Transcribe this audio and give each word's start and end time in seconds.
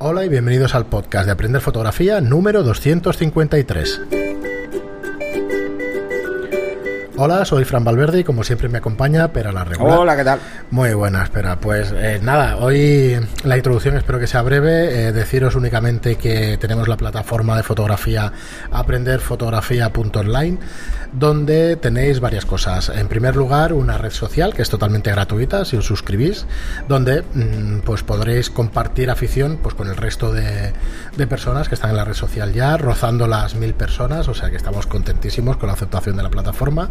Hola 0.00 0.24
y 0.24 0.28
bienvenidos 0.28 0.76
al 0.76 0.86
podcast 0.86 1.26
de 1.26 1.32
Aprender 1.32 1.60
Fotografía 1.60 2.20
número 2.20 2.62
253. 2.62 4.27
Hola, 7.20 7.44
soy 7.44 7.64
Fran 7.64 7.82
Valverde 7.82 8.20
y 8.20 8.24
como 8.24 8.44
siempre 8.44 8.68
me 8.68 8.78
acompaña 8.78 9.32
Pera 9.32 9.50
la 9.50 9.64
Regular. 9.64 9.98
Hola, 9.98 10.16
¿qué 10.16 10.22
tal? 10.22 10.38
Muy 10.70 10.94
buena, 10.94 11.24
espera. 11.24 11.58
Pues 11.58 11.92
eh, 11.92 12.20
nada, 12.22 12.58
hoy 12.58 13.18
la 13.42 13.56
introducción 13.56 13.96
espero 13.96 14.20
que 14.20 14.28
sea 14.28 14.42
breve. 14.42 15.08
Eh, 15.08 15.12
deciros 15.12 15.56
únicamente 15.56 16.14
que 16.14 16.56
tenemos 16.58 16.86
la 16.86 16.96
plataforma 16.96 17.56
de 17.56 17.64
fotografía 17.64 18.32
aprenderfotografía.online 18.70 20.58
donde 21.12 21.76
tenéis 21.76 22.20
varias 22.20 22.44
cosas. 22.44 22.90
En 22.90 23.08
primer 23.08 23.34
lugar, 23.34 23.72
una 23.72 23.98
red 23.98 24.10
social 24.12 24.54
que 24.54 24.62
es 24.62 24.70
totalmente 24.70 25.10
gratuita 25.10 25.64
si 25.64 25.76
os 25.76 25.86
suscribís, 25.86 26.46
donde 26.86 27.22
mm, 27.22 27.80
pues 27.80 28.02
podréis 28.02 28.50
compartir 28.50 29.10
afición 29.10 29.58
pues 29.62 29.74
con 29.74 29.88
el 29.88 29.96
resto 29.96 30.32
de, 30.32 30.72
de 31.16 31.26
personas 31.26 31.68
que 31.68 31.74
están 31.74 31.90
en 31.90 31.96
la 31.96 32.04
red 32.04 32.14
social 32.14 32.52
ya, 32.52 32.76
rozando 32.76 33.26
las 33.26 33.54
mil 33.54 33.74
personas, 33.74 34.28
o 34.28 34.34
sea 34.34 34.50
que 34.50 34.56
estamos 34.56 34.86
contentísimos 34.86 35.56
con 35.56 35.68
la 35.68 35.72
aceptación 35.72 36.16
de 36.16 36.22
la 36.22 36.30
plataforma. 36.30 36.90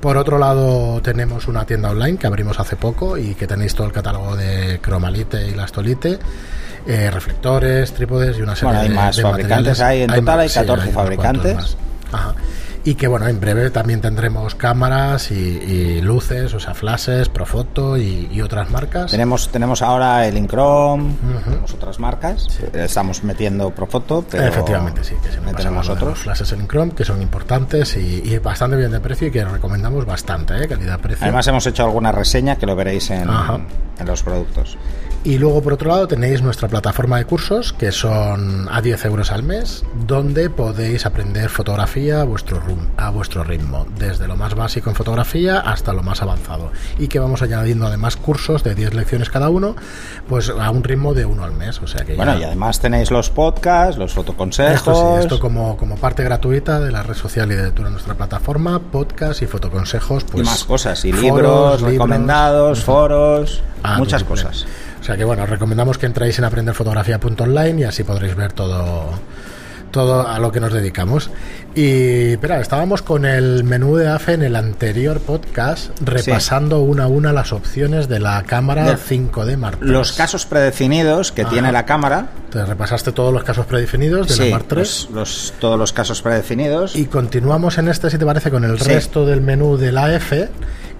Por 0.00 0.16
otro 0.18 0.38
lado, 0.38 1.00
tenemos 1.02 1.48
una 1.48 1.64
tienda 1.64 1.90
online 1.90 2.18
que 2.18 2.26
abrimos 2.26 2.60
hace 2.60 2.76
poco 2.76 3.16
y 3.16 3.34
que 3.34 3.46
tenéis 3.46 3.74
todo 3.74 3.86
el 3.86 3.92
catálogo 3.92 4.36
de 4.36 4.78
Cromalite 4.82 5.48
y 5.48 5.54
Lastolite, 5.54 6.18
eh, 6.86 7.10
reflectores, 7.10 7.92
trípodes 7.94 8.36
y 8.38 8.42
una 8.42 8.54
serie 8.54 8.74
Bueno, 8.74 8.80
hay 8.82 8.88
más 8.90 9.16
de 9.16 9.22
fabricantes, 9.22 9.78
materiales. 9.78 9.80
hay- 9.80 10.02
en 10.02 10.10
total 10.24 10.40
hay 10.40 10.48
sí, 10.50 10.54
14 10.56 10.72
unos 10.90 10.94
cuantos 10.94 11.14
fabricantes. 11.14 11.76
Ajá. 12.12 12.34
Y 12.86 12.96
que 12.96 13.08
bueno, 13.08 13.26
en 13.28 13.40
breve 13.40 13.70
también 13.70 14.02
tendremos 14.02 14.54
cámaras 14.54 15.30
y, 15.30 15.34
y 15.34 16.00
luces, 16.02 16.52
o 16.52 16.60
sea, 16.60 16.74
flashes, 16.74 17.30
Profoto 17.30 17.96
y, 17.96 18.28
y 18.30 18.42
otras 18.42 18.70
marcas. 18.70 19.10
Tenemos, 19.10 19.48
tenemos 19.48 19.80
ahora 19.80 20.26
el 20.26 20.36
Incrom, 20.36 21.16
tenemos 21.44 21.72
otras 21.72 21.98
marcas. 21.98 22.46
Estamos 22.74 23.24
metiendo 23.24 23.70
Profoto, 23.70 24.24
pero 24.30 24.44
Efectivamente, 24.44 25.02
sí, 25.02 25.14
que 25.22 25.32
se 25.32 25.40
me 25.40 25.52
de 25.54 25.92
otros. 25.92 26.18
Flashes 26.18 26.52
en 26.52 26.68
Chrome, 26.68 26.92
que 26.92 27.04
son 27.06 27.22
importantes 27.22 27.96
y, 27.96 28.22
y 28.22 28.38
bastante 28.38 28.76
bien 28.76 28.90
de 28.90 29.00
precio 29.00 29.28
y 29.28 29.30
que 29.30 29.44
recomendamos 29.44 30.04
bastante, 30.04 30.62
¿eh? 30.62 30.68
calidad-precio. 30.68 31.24
Además 31.24 31.46
hemos 31.48 31.66
hecho 31.66 31.84
alguna 31.84 32.12
reseña 32.12 32.56
que 32.56 32.66
lo 32.66 32.76
veréis 32.76 33.10
en, 33.10 33.30
Ajá. 33.30 33.60
en 33.98 34.06
los 34.06 34.22
productos. 34.22 34.76
Y 35.26 35.38
luego, 35.38 35.62
por 35.62 35.72
otro 35.72 35.88
lado, 35.88 36.06
tenéis 36.06 36.42
nuestra 36.42 36.68
plataforma 36.68 37.16
de 37.16 37.24
cursos, 37.24 37.72
que 37.72 37.92
son 37.92 38.68
a 38.70 38.82
10 38.82 39.06
euros 39.06 39.32
al 39.32 39.42
mes, 39.42 39.82
donde 40.06 40.50
podéis 40.50 41.06
aprender 41.06 41.48
fotografía 41.48 42.20
a 42.20 42.24
vuestro, 42.24 42.60
rum- 42.60 42.88
a 42.98 43.08
vuestro 43.08 43.42
ritmo, 43.42 43.86
desde 43.98 44.28
lo 44.28 44.36
más 44.36 44.54
básico 44.54 44.90
en 44.90 44.96
fotografía 44.96 45.60
hasta 45.60 45.94
lo 45.94 46.02
más 46.02 46.20
avanzado. 46.20 46.70
Y 46.98 47.08
que 47.08 47.20
vamos 47.20 47.40
añadiendo 47.40 47.86
además 47.86 48.16
cursos 48.16 48.62
de 48.64 48.74
10 48.74 48.92
lecciones 48.92 49.30
cada 49.30 49.48
uno, 49.48 49.76
pues 50.28 50.50
a 50.50 50.70
un 50.70 50.84
ritmo 50.84 51.14
de 51.14 51.24
uno 51.24 51.44
al 51.44 51.52
mes. 51.52 51.80
O 51.80 51.86
sea 51.86 52.04
que 52.04 52.16
Bueno, 52.16 52.34
ya- 52.34 52.40
y 52.40 52.44
además 52.44 52.80
tenéis 52.80 53.10
los 53.10 53.30
podcasts, 53.30 53.96
los 53.96 54.12
fotoconsejos. 54.12 54.74
Esto 54.76 54.94
sí, 55.16 55.20
esto 55.22 55.40
como, 55.40 55.78
como 55.78 55.96
parte 55.96 56.22
gratuita 56.22 56.80
de 56.80 56.92
la 56.92 57.02
red 57.02 57.14
social 57.14 57.50
y 57.50 57.54
de 57.54 57.70
toda 57.70 57.88
nuestra 57.88 58.14
plataforma, 58.14 58.78
podcast 58.78 59.40
y 59.40 59.46
fotoconsejos, 59.46 60.22
y 60.24 60.32
pues 60.32 60.44
más 60.46 60.64
cosas, 60.64 61.02
y 61.06 61.12
foros, 61.12 61.22
libros, 61.24 61.72
libros. 61.80 61.92
recomendados, 61.92 62.84
foros, 62.84 63.62
Ah, 63.86 63.96
muchas 63.98 64.24
cosas. 64.24 64.64
O 65.04 65.06
sea 65.06 65.18
que 65.18 65.24
bueno, 65.24 65.42
os 65.42 65.50
recomendamos 65.50 65.98
que 65.98 66.06
entréis 66.06 66.38
en 66.38 66.46
aprenderfotografía.online 66.46 67.82
y 67.82 67.84
así 67.84 68.04
podréis 68.04 68.34
ver 68.36 68.54
todo 68.54 69.10
todo 69.90 70.26
a 70.26 70.38
lo 70.38 70.50
que 70.50 70.58
nos 70.60 70.72
dedicamos. 70.72 71.30
Y 71.74 72.32
espera, 72.32 72.58
estábamos 72.60 73.02
con 73.02 73.26
el 73.26 73.62
menú 73.64 73.96
de 73.96 74.08
AFE 74.08 74.32
en 74.32 74.42
el 74.42 74.56
anterior 74.56 75.20
podcast 75.20 75.90
repasando 76.00 76.80
una 76.80 77.04
a 77.04 77.06
una 77.06 77.32
las 77.34 77.52
opciones 77.52 78.08
de 78.08 78.18
la 78.18 78.42
cámara 78.44 78.86
Del- 78.86 78.96
5D 78.98 79.56
Mark 79.58 79.78
III. 79.82 79.90
Los 79.90 80.12
casos 80.12 80.46
predefinidos 80.46 81.32
que 81.32 81.42
Ajá. 81.42 81.50
tiene 81.52 81.70
la 81.70 81.84
cámara. 81.84 82.28
Te 82.50 82.64
repasaste 82.64 83.12
todos 83.12 83.32
los 83.32 83.44
casos 83.44 83.66
predefinidos 83.66 84.26
de 84.26 84.34
Sí, 84.34 84.44
la 84.50 84.56
Mark 84.56 84.66
III. 84.70 84.78
los- 84.78 85.08
los- 85.12 85.54
todos 85.60 85.78
los 85.78 85.92
casos 85.92 86.22
predefinidos. 86.22 86.96
Y 86.96 87.04
continuamos 87.04 87.76
en 87.78 87.88
este, 87.88 88.08
si 88.10 88.16
te 88.18 88.24
parece, 88.24 88.50
con 88.50 88.64
el 88.64 88.80
Sí. 88.80 88.88
resto 88.88 89.26
del 89.26 89.42
menú 89.42 89.76
de 89.76 89.92
la 89.92 90.12
F. 90.14 90.48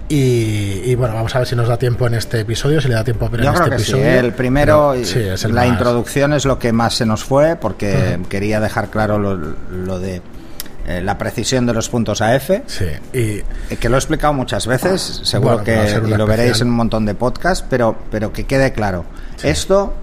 Y, 0.08 0.82
y 0.84 0.94
bueno, 0.96 1.14
vamos 1.14 1.34
a 1.34 1.38
ver 1.38 1.48
si 1.48 1.56
nos 1.56 1.66
da 1.66 1.78
tiempo 1.78 2.06
en 2.06 2.14
este 2.14 2.40
episodio, 2.40 2.80
si 2.80 2.88
le 2.88 2.94
da 2.94 3.04
tiempo 3.04 3.24
a 3.24 3.28
ver 3.30 3.40
Yo 3.42 3.48
en 3.48 3.54
creo 3.54 3.64
este 3.66 3.76
que 3.76 3.82
sí. 3.84 3.92
episodio. 3.92 4.10
¿eh? 4.12 4.18
El 4.18 4.32
primero, 4.34 4.90
Pero 4.92 5.04
sí, 5.06 5.18
es 5.20 5.44
el 5.44 5.54
la 5.54 5.62
más- 5.62 5.70
introducción 5.70 6.32
es 6.34 6.44
lo 6.44 6.58
que 6.58 6.72
más 6.72 6.94
se 6.94 7.06
nos 7.06 7.24
fue 7.24 7.56
porque 7.56 8.18
quería 8.28 8.60
dejar 8.60 8.90
claro 8.90 9.18
lo, 9.18 9.34
lo 9.34 9.98
de 9.98 10.20
eh, 10.86 11.00
la 11.02 11.16
precisión 11.16 11.64
de 11.64 11.72
los 11.72 11.88
puntos 11.88 12.20
AF, 12.20 12.50
eh, 12.50 12.62
Sí, 12.66 12.84
y 13.70 13.76
que 13.76 13.88
lo 13.88 13.96
he 13.96 13.98
explicado 13.98 14.34
muchas 14.34 14.66
veces, 14.66 15.00
seguro 15.24 15.56
Bueno, 15.58 15.72
va 15.80 15.82
a 15.84 16.00
que 16.00 16.08
y 16.08 16.14
lo 16.14 16.26
veréis 16.26 16.60
en 16.60 16.68
un 16.68 16.74
montón 16.74 17.06
de 17.06 17.14
podcasts, 17.14 17.64
pero, 17.70 17.96
pero 18.10 18.30
que 18.34 18.44
quede 18.44 18.74
claro. 18.74 19.06
Esto, 19.42 19.94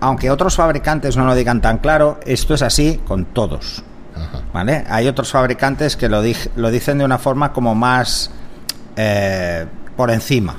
aunque 0.00 0.30
otros 0.30 0.56
fabricantes 0.56 1.18
no 1.18 1.26
lo 1.26 1.34
digan 1.34 1.60
tan 1.60 1.76
claro, 1.78 2.18
esto 2.24 2.54
es 2.54 2.62
así 2.62 2.98
con 3.06 3.26
todos. 3.26 3.84
¿Vale? 4.54 4.84
Hay 4.88 5.06
otros 5.08 5.30
fabricantes 5.30 5.96
que 5.96 6.08
lo, 6.08 6.24
dij- 6.24 6.48
lo 6.56 6.70
dicen 6.70 6.96
de 6.98 7.04
una 7.04 7.18
forma 7.18 7.52
como 7.52 7.74
más 7.74 8.30
eh, 9.02 9.66
por 9.96 10.10
encima. 10.10 10.56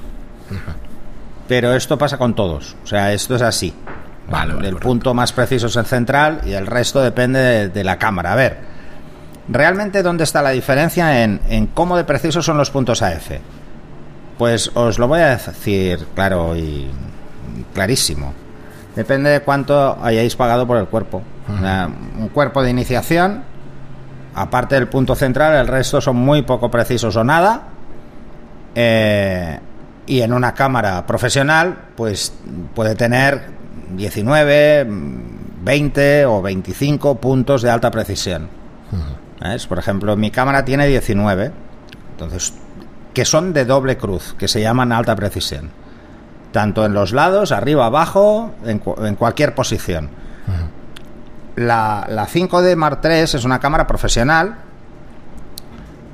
Pero 1.47 1.73
esto 1.75 1.97
pasa 1.97 2.17
con 2.17 2.33
todos. 2.33 2.75
O 2.83 2.87
sea, 2.87 3.13
esto 3.13 3.35
es 3.35 3.41
así. 3.41 3.73
Vale, 4.29 4.53
vale, 4.53 4.67
el 4.67 4.73
correcto. 4.73 4.87
punto 4.87 5.13
más 5.13 5.31
preciso 5.33 5.67
es 5.67 5.75
el 5.75 5.85
central 5.85 6.41
y 6.45 6.53
el 6.53 6.65
resto 6.65 7.01
depende 7.01 7.39
de, 7.39 7.69
de 7.69 7.83
la 7.83 7.97
cámara. 7.97 8.33
A 8.33 8.35
ver, 8.35 8.57
realmente 9.49 10.01
dónde 10.03 10.23
está 10.23 10.41
la 10.41 10.51
diferencia 10.51 11.23
en, 11.23 11.41
en 11.49 11.67
cómo 11.67 11.97
de 11.97 12.03
precisos 12.03 12.45
son 12.45 12.57
los 12.57 12.71
puntos 12.71 13.01
AF. 13.01 13.31
Pues 14.37 14.71
os 14.73 14.97
lo 14.97 15.07
voy 15.07 15.19
a 15.19 15.37
decir 15.37 16.07
claro 16.15 16.55
y 16.55 16.89
clarísimo. 17.73 18.33
Depende 18.95 19.29
de 19.29 19.41
cuánto 19.41 19.97
hayáis 20.01 20.35
pagado 20.35 20.65
por 20.65 20.77
el 20.77 20.87
cuerpo. 20.87 21.21
Un 22.17 22.29
cuerpo 22.29 22.63
de 22.63 22.69
iniciación, 22.69 23.43
aparte 24.33 24.75
del 24.75 24.87
punto 24.87 25.15
central, 25.15 25.53
el 25.55 25.67
resto 25.67 26.01
son 26.01 26.15
muy 26.15 26.41
poco 26.41 26.71
precisos 26.71 27.15
o 27.15 27.23
nada. 27.23 27.63
Eh, 28.75 29.59
y 30.05 30.21
en 30.21 30.33
una 30.33 30.53
cámara 30.53 31.05
profesional, 31.05 31.77
pues 31.95 32.33
puede 32.73 32.95
tener 32.95 33.43
19, 33.95 34.85
mm, 34.85 35.63
20 35.63 36.25
o 36.25 36.41
25 36.41 37.15
puntos 37.15 37.61
de 37.61 37.69
alta 37.69 37.91
precisión. 37.91 38.47
¿Ves? 39.41 39.67
Por 39.67 39.79
ejemplo, 39.79 40.15
mi 40.17 40.31
cámara 40.31 40.63
tiene 40.65 40.87
19, 40.87 41.51
entonces, 42.11 42.53
que 43.13 43.25
son 43.25 43.53
de 43.53 43.65
doble 43.65 43.97
cruz, 43.97 44.35
que 44.37 44.47
se 44.47 44.61
llaman 44.61 44.91
alta 44.91 45.15
precisión. 45.15 45.69
Tanto 46.51 46.85
en 46.85 46.93
los 46.93 47.11
lados, 47.13 47.51
arriba, 47.51 47.85
abajo, 47.85 48.51
en, 48.65 48.79
cu- 48.79 48.95
en 49.05 49.15
cualquier 49.15 49.55
posición. 49.55 50.09
La, 51.55 52.05
la 52.09 52.27
5D 52.27 52.75
Mark 52.75 52.99
III 53.03 53.11
es 53.19 53.43
una 53.45 53.59
cámara 53.59 53.85
profesional, 53.87 54.55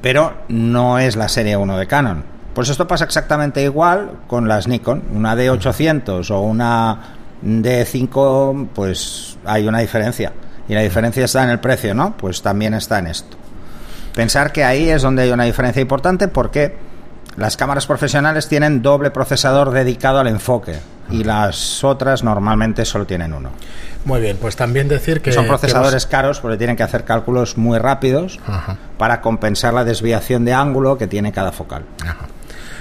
pero 0.02 0.34
no 0.48 1.00
es 1.00 1.16
la 1.16 1.28
serie 1.30 1.58
1 1.58 1.78
de 1.78 1.88
Canon. 1.88 2.24
Pues 2.58 2.70
esto 2.70 2.88
pasa 2.88 3.06
exactamente 3.06 3.62
igual 3.62 4.14
con 4.26 4.48
las 4.48 4.68
Nikon. 4.68 5.04
Una 5.14 5.36
D800 5.36 6.32
o 6.32 6.42
una 6.42 6.98
D5, 7.46 8.70
pues 8.74 9.38
hay 9.46 9.68
una 9.68 9.78
diferencia. 9.78 10.34
Y 10.68 10.74
la 10.74 10.82
diferencia 10.82 11.24
está 11.26 11.44
en 11.44 11.52
el 11.52 11.60
precio, 11.60 11.94
¿no? 11.94 12.18
Pues 12.18 12.42
también 12.42 12.74
está 12.74 12.98
en 12.98 13.06
esto. 13.06 13.38
Pensar 14.16 14.52
que 14.52 14.64
ahí 14.64 14.90
es 14.90 15.04
donde 15.04 15.22
hay 15.22 15.30
una 15.30 15.44
diferencia 15.44 15.84
importante 15.84 16.30
porque 16.30 16.76
las 17.36 17.58
cámaras 17.58 17.86
profesionales 17.86 18.48
tienen 18.48 18.82
doble 18.82 19.12
procesador 19.12 19.70
dedicado 19.70 20.18
al 20.18 20.26
enfoque 20.26 20.80
y 21.12 21.24
las 21.26 21.84
otras 21.84 22.24
normalmente 22.24 22.86
solo 22.86 23.06
tienen 23.06 23.34
uno. 23.34 23.52
muy 24.04 24.20
bien, 24.20 24.36
pues 24.42 24.56
también 24.56 24.88
decir 24.88 25.22
que... 25.22 25.32
Son 25.32 25.44
que 25.44 25.50
procesadores 25.50 26.08
caros 26.08 26.40
porque 26.40 26.58
tienen 26.58 26.76
que 26.76 26.82
hacer 26.82 27.04
cálculos 27.04 27.56
muy 27.56 27.78
rápidos 27.78 28.40
Ajá. 28.48 28.78
para 28.98 29.22
compensar 29.22 29.76
la 29.76 29.86
desviación 29.86 30.44
de 30.44 30.54
ángulo 30.54 30.98
que 30.98 31.06
tiene 31.06 31.32
cada 31.32 31.52
focal. 31.52 31.84
Ajá. 32.04 32.26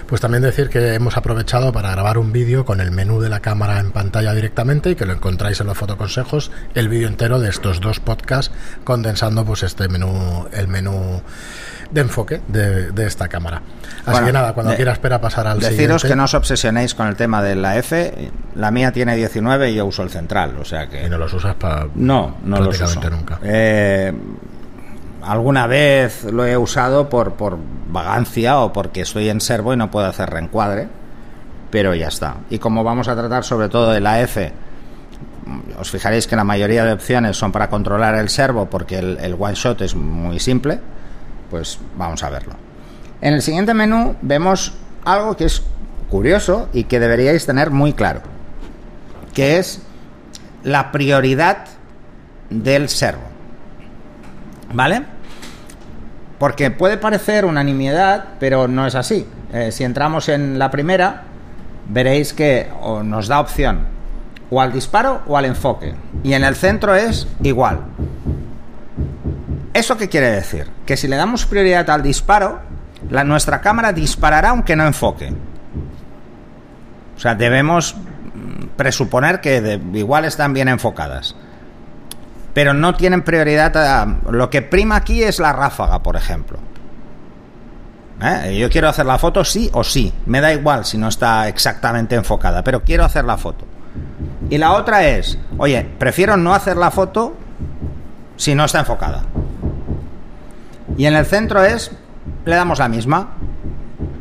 Pues 0.06 0.20
también 0.20 0.42
decir 0.42 0.68
que 0.68 0.94
hemos 0.94 1.16
aprovechado 1.16 1.72
para 1.72 1.90
grabar 1.90 2.16
un 2.18 2.30
vídeo 2.32 2.64
con 2.64 2.80
el 2.80 2.92
menú 2.92 3.20
de 3.20 3.28
la 3.28 3.40
cámara 3.40 3.80
en 3.80 3.90
pantalla 3.90 4.32
directamente 4.34 4.90
y 4.90 4.94
que 4.94 5.04
lo 5.04 5.12
encontráis 5.12 5.60
en 5.60 5.66
los 5.66 5.76
fotoconsejos, 5.76 6.52
el 6.74 6.88
vídeo 6.88 7.08
entero 7.08 7.40
de 7.40 7.48
estos 7.50 7.80
dos 7.80 7.98
podcasts, 7.98 8.54
condensando 8.84 9.44
pues 9.44 9.64
este 9.64 9.88
menú, 9.88 10.46
el 10.52 10.68
menú 10.68 11.22
de 11.90 12.00
enfoque 12.00 12.40
de, 12.46 12.92
de 12.92 13.06
esta 13.06 13.26
cámara. 13.26 13.62
Así 14.02 14.10
Bueno, 14.12 14.26
que 14.28 14.32
nada, 14.32 14.52
cuando 14.54 14.70
de- 14.70 14.76
quiera 14.76 14.92
espera 14.92 15.20
pasar 15.20 15.48
al 15.48 15.58
Deciros 15.58 16.02
siguiente. 16.02 16.08
que 16.08 16.14
no 16.16 16.24
os 16.24 16.34
obsesionéis 16.34 16.94
con 16.94 17.08
el 17.08 17.16
tema 17.16 17.42
de 17.42 17.56
la 17.56 17.76
F. 17.76 18.30
La 18.54 18.70
mía 18.70 18.92
tiene 18.92 19.16
19 19.16 19.70
y 19.70 19.74
yo 19.74 19.86
uso 19.86 20.04
el 20.04 20.10
central, 20.10 20.54
o 20.60 20.64
sea 20.64 20.86
que... 20.88 21.04
Y 21.04 21.10
no 21.10 21.18
los 21.18 21.32
usas 21.32 21.56
para... 21.56 21.86
No, 21.96 22.38
no 22.44 22.58
los 22.60 22.68
uso. 22.68 22.84
Prácticamente 23.00 23.10
nunca. 23.10 23.40
Eh, 23.42 24.12
alguna 25.26 25.66
vez 25.66 26.24
lo 26.24 26.46
he 26.46 26.56
usado 26.56 27.08
por, 27.08 27.34
por 27.34 27.58
vagancia 27.88 28.60
o 28.60 28.72
porque 28.72 29.00
estoy 29.00 29.28
en 29.28 29.40
servo 29.40 29.72
y 29.72 29.76
no 29.76 29.90
puedo 29.90 30.06
hacer 30.06 30.30
reencuadre, 30.30 30.88
pero 31.70 31.94
ya 31.94 32.08
está. 32.08 32.36
Y 32.48 32.58
como 32.58 32.84
vamos 32.84 33.08
a 33.08 33.16
tratar 33.16 33.44
sobre 33.44 33.68
todo 33.68 33.90
de 33.90 34.00
la 34.00 34.20
F, 34.20 34.52
os 35.78 35.90
fijaréis 35.90 36.26
que 36.26 36.36
la 36.36 36.44
mayoría 36.44 36.84
de 36.84 36.92
opciones 36.92 37.36
son 37.36 37.52
para 37.52 37.68
controlar 37.68 38.14
el 38.14 38.28
servo 38.28 38.66
porque 38.66 38.98
el, 38.98 39.18
el 39.18 39.36
one 39.38 39.54
shot 39.54 39.80
es 39.82 39.94
muy 39.94 40.38
simple, 40.38 40.80
pues 41.50 41.78
vamos 41.96 42.22
a 42.22 42.30
verlo. 42.30 42.54
En 43.20 43.34
el 43.34 43.42
siguiente 43.42 43.74
menú 43.74 44.14
vemos 44.22 44.74
algo 45.04 45.36
que 45.36 45.46
es 45.46 45.62
curioso 46.08 46.68
y 46.72 46.84
que 46.84 47.00
deberíais 47.00 47.46
tener 47.46 47.70
muy 47.70 47.92
claro, 47.92 48.20
que 49.34 49.58
es 49.58 49.82
la 50.62 50.92
prioridad 50.92 51.64
del 52.50 52.88
servo. 52.88 53.22
¿Vale? 54.72 55.15
Porque 56.38 56.70
puede 56.70 56.98
parecer 56.98 57.44
una 57.44 57.64
nimiedad, 57.64 58.24
pero 58.38 58.68
no 58.68 58.86
es 58.86 58.94
así. 58.94 59.26
Eh, 59.52 59.72
si 59.72 59.84
entramos 59.84 60.28
en 60.28 60.58
la 60.58 60.70
primera, 60.70 61.22
veréis 61.88 62.32
que 62.32 62.68
nos 63.04 63.28
da 63.28 63.40
opción 63.40 63.96
o 64.50 64.60
al 64.60 64.72
disparo 64.72 65.22
o 65.26 65.36
al 65.36 65.44
enfoque. 65.44 65.94
Y 66.22 66.34
en 66.34 66.44
el 66.44 66.54
centro 66.56 66.94
es 66.94 67.26
igual. 67.42 67.80
¿Eso 69.72 69.96
qué 69.96 70.08
quiere 70.08 70.30
decir? 70.30 70.66
Que 70.84 70.96
si 70.96 71.08
le 71.08 71.16
damos 71.16 71.46
prioridad 71.46 71.88
al 71.90 72.02
disparo, 72.02 72.60
la, 73.10 73.24
nuestra 73.24 73.60
cámara 73.60 73.92
disparará 73.92 74.50
aunque 74.50 74.76
no 74.76 74.86
enfoque. 74.86 75.32
O 77.16 77.18
sea, 77.18 77.34
debemos 77.34 77.94
mm, 77.94 78.68
presuponer 78.76 79.40
que 79.40 79.80
igual 79.94 80.24
están 80.24 80.52
bien 80.52 80.68
enfocadas. 80.68 81.34
Pero 82.56 82.72
no 82.72 82.94
tienen 82.94 83.20
prioridad 83.20 83.76
a... 83.76 84.16
Lo 84.30 84.48
que 84.48 84.62
prima 84.62 84.96
aquí 84.96 85.22
es 85.22 85.40
la 85.40 85.52
ráfaga, 85.52 86.02
por 86.02 86.16
ejemplo. 86.16 86.56
¿Eh? 88.22 88.56
Yo 88.58 88.70
quiero 88.70 88.88
hacer 88.88 89.04
la 89.04 89.18
foto 89.18 89.44
sí 89.44 89.68
o 89.74 89.84
sí. 89.84 90.10
Me 90.24 90.40
da 90.40 90.54
igual 90.54 90.86
si 90.86 90.96
no 90.96 91.08
está 91.08 91.48
exactamente 91.48 92.14
enfocada, 92.14 92.64
pero 92.64 92.82
quiero 92.82 93.04
hacer 93.04 93.26
la 93.26 93.36
foto. 93.36 93.66
Y 94.48 94.56
la 94.56 94.72
otra 94.72 95.06
es, 95.06 95.38
oye, 95.58 95.86
prefiero 95.98 96.38
no 96.38 96.54
hacer 96.54 96.78
la 96.78 96.90
foto 96.90 97.36
si 98.38 98.54
no 98.54 98.64
está 98.64 98.78
enfocada. 98.78 99.24
Y 100.96 101.04
en 101.04 101.14
el 101.14 101.26
centro 101.26 101.62
es, 101.62 101.90
le 102.46 102.56
damos 102.56 102.78
la 102.78 102.88
misma. 102.88 103.34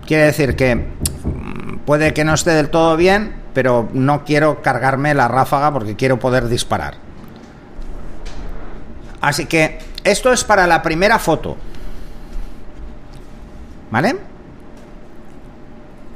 Quiere 0.06 0.26
decir 0.26 0.58
que 0.58 0.76
mm, 0.76 1.78
puede 1.86 2.14
que 2.14 2.26
no 2.26 2.34
esté 2.34 2.52
del 2.52 2.70
todo 2.70 2.98
bien, 2.98 3.34
pero 3.54 3.88
no 3.94 4.26
quiero 4.26 4.62
cargarme 4.62 5.14
la 5.14 5.30
ráfaga 5.30 5.72
porque 5.72 5.96
quiero 5.96 6.20
poder 6.20 6.50
disparar. 6.50 7.05
Así 9.26 9.48
que 9.48 9.80
esto 10.04 10.32
es 10.32 10.44
para 10.44 10.68
la 10.68 10.84
primera 10.84 11.18
foto. 11.18 11.58
¿Vale? 13.90 14.20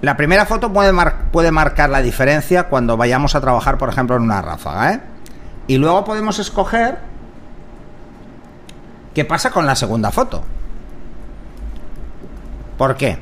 La 0.04 0.16
primera 0.16 0.46
foto 0.46 0.72
puede, 0.72 0.94
puede 1.32 1.50
marcar 1.50 1.90
la 1.90 2.04
diferencia 2.04 2.66
cuando 2.66 2.98
vayamos 2.98 3.34
a 3.34 3.42
trabajar, 3.42 3.80
por 3.80 3.90
ejemplo, 3.90 4.16
en 4.16 4.22
una 4.22 4.44
ráfaga. 4.44 4.94
¿eh? 4.94 5.02
Y 5.66 5.78
luego 5.78 6.06
podemos 6.06 6.38
escoger 6.38 7.00
qué 9.16 9.26
pasa 9.26 9.50
con 9.50 9.66
la 9.66 9.76
segunda 9.76 10.12
foto. 10.12 10.44
¿Por 12.78 12.96
qué? 12.96 13.18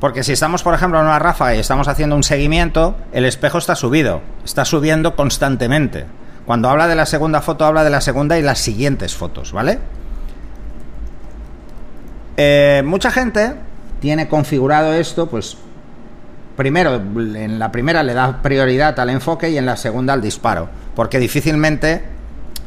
Porque 0.00 0.24
si 0.24 0.32
estamos, 0.32 0.62
por 0.62 0.72
ejemplo, 0.72 0.98
en 1.00 1.04
una 1.04 1.18
ráfaga 1.18 1.54
y 1.54 1.58
estamos 1.58 1.86
haciendo 1.86 2.16
un 2.16 2.22
seguimiento, 2.22 2.96
el 3.12 3.26
espejo 3.26 3.58
está 3.58 3.76
subido, 3.76 4.22
está 4.42 4.64
subiendo 4.64 5.16
constantemente. 5.16 6.06
Cuando 6.46 6.68
habla 6.68 6.86
de 6.86 6.94
la 6.94 7.06
segunda 7.06 7.40
foto, 7.40 7.64
habla 7.64 7.84
de 7.84 7.90
la 7.90 8.00
segunda 8.00 8.38
y 8.38 8.42
las 8.42 8.58
siguientes 8.58 9.14
fotos, 9.14 9.52
¿vale? 9.52 9.78
Eh, 12.36 12.82
mucha 12.84 13.10
gente 13.10 13.54
tiene 14.00 14.28
configurado 14.28 14.92
esto, 14.92 15.28
pues 15.28 15.56
primero, 16.56 16.94
en 16.94 17.58
la 17.58 17.72
primera 17.72 18.02
le 18.02 18.12
da 18.12 18.42
prioridad 18.42 18.98
al 19.00 19.10
enfoque 19.10 19.50
y 19.50 19.58
en 19.58 19.66
la 19.66 19.76
segunda 19.76 20.12
al 20.12 20.20
disparo, 20.20 20.68
porque 20.94 21.18
difícilmente 21.18 22.04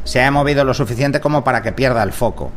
se 0.03 0.23
ha 0.23 0.31
movido 0.31 0.63
lo 0.63 0.73
suficiente 0.73 1.19
como 1.19 1.43
para 1.43 1.61
que 1.61 1.73
pierda 1.73 2.01
el 2.01 2.13
foco. 2.13 2.51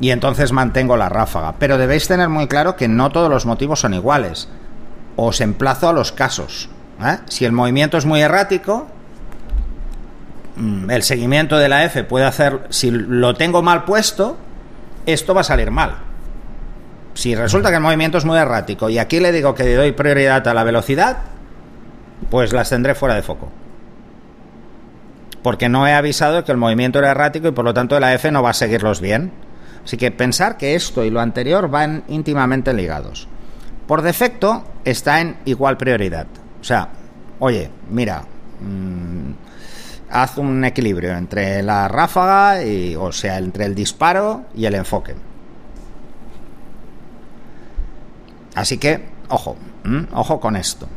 Y 0.00 0.10
entonces 0.10 0.52
mantengo 0.52 0.96
la 0.96 1.08
ráfaga. 1.08 1.56
Pero 1.58 1.76
debéis 1.76 2.08
tener 2.08 2.28
muy 2.28 2.46
claro 2.46 2.76
que 2.76 2.88
no 2.88 3.10
todos 3.10 3.28
los 3.28 3.46
motivos 3.46 3.80
son 3.80 3.94
iguales. 3.94 4.48
Os 5.16 5.40
emplazo 5.40 5.88
a 5.88 5.92
los 5.92 6.12
casos. 6.12 6.70
¿eh? 7.02 7.18
Si 7.26 7.44
el 7.44 7.52
movimiento 7.52 7.98
es 7.98 8.06
muy 8.06 8.22
errático, 8.22 8.86
el 10.88 11.02
seguimiento 11.02 11.56
de 11.56 11.68
la 11.68 11.84
F 11.84 12.04
puede 12.04 12.24
hacer, 12.24 12.62
si 12.70 12.90
lo 12.90 13.34
tengo 13.34 13.62
mal 13.62 13.84
puesto, 13.84 14.36
esto 15.06 15.34
va 15.34 15.42
a 15.42 15.44
salir 15.44 15.70
mal. 15.70 15.98
Si 17.14 17.34
resulta 17.34 17.70
que 17.70 17.76
el 17.76 17.82
movimiento 17.82 18.18
es 18.18 18.24
muy 18.24 18.38
errático 18.38 18.88
y 18.88 18.98
aquí 18.98 19.20
le 19.20 19.32
digo 19.32 19.54
que 19.54 19.64
le 19.64 19.74
doy 19.74 19.92
prioridad 19.92 20.46
a 20.46 20.54
la 20.54 20.64
velocidad, 20.64 21.18
pues 22.30 22.52
las 22.52 22.70
tendré 22.70 22.94
fuera 22.94 23.14
de 23.14 23.22
foco. 23.22 23.50
Porque 25.42 25.68
no 25.68 25.86
he 25.86 25.94
avisado 25.94 26.44
que 26.44 26.52
el 26.52 26.58
movimiento 26.58 26.98
era 26.98 27.12
errático 27.12 27.48
y 27.48 27.52
por 27.52 27.64
lo 27.64 27.74
tanto 27.74 27.98
la 27.98 28.14
F 28.14 28.30
no 28.30 28.42
va 28.42 28.50
a 28.50 28.54
seguirlos 28.54 29.00
bien. 29.00 29.32
Así 29.84 29.96
que 29.96 30.10
pensar 30.10 30.56
que 30.56 30.74
esto 30.74 31.04
y 31.04 31.10
lo 31.10 31.20
anterior 31.20 31.70
van 31.70 32.04
íntimamente 32.08 32.72
ligados. 32.74 33.28
Por 33.86 34.02
defecto 34.02 34.64
está 34.84 35.20
en 35.20 35.38
igual 35.44 35.76
prioridad. 35.76 36.26
O 36.60 36.64
sea, 36.64 36.88
oye, 37.38 37.70
mira, 37.90 38.22
mm, 38.60 39.47
haz 40.10 40.38
un 40.38 40.64
equilibrio 40.64 41.16
entre 41.16 41.62
la 41.62 41.88
ráfaga 41.88 42.64
y, 42.64 42.96
o 42.96 43.12
sea, 43.12 43.38
entre 43.38 43.64
el 43.64 43.74
disparo 43.74 44.46
y 44.54 44.66
el 44.66 44.74
enfoque. 44.74 45.14
Así 48.54 48.78
que, 48.78 49.06
ojo, 49.28 49.56
ojo 50.12 50.40
con 50.40 50.56
esto. 50.56 50.88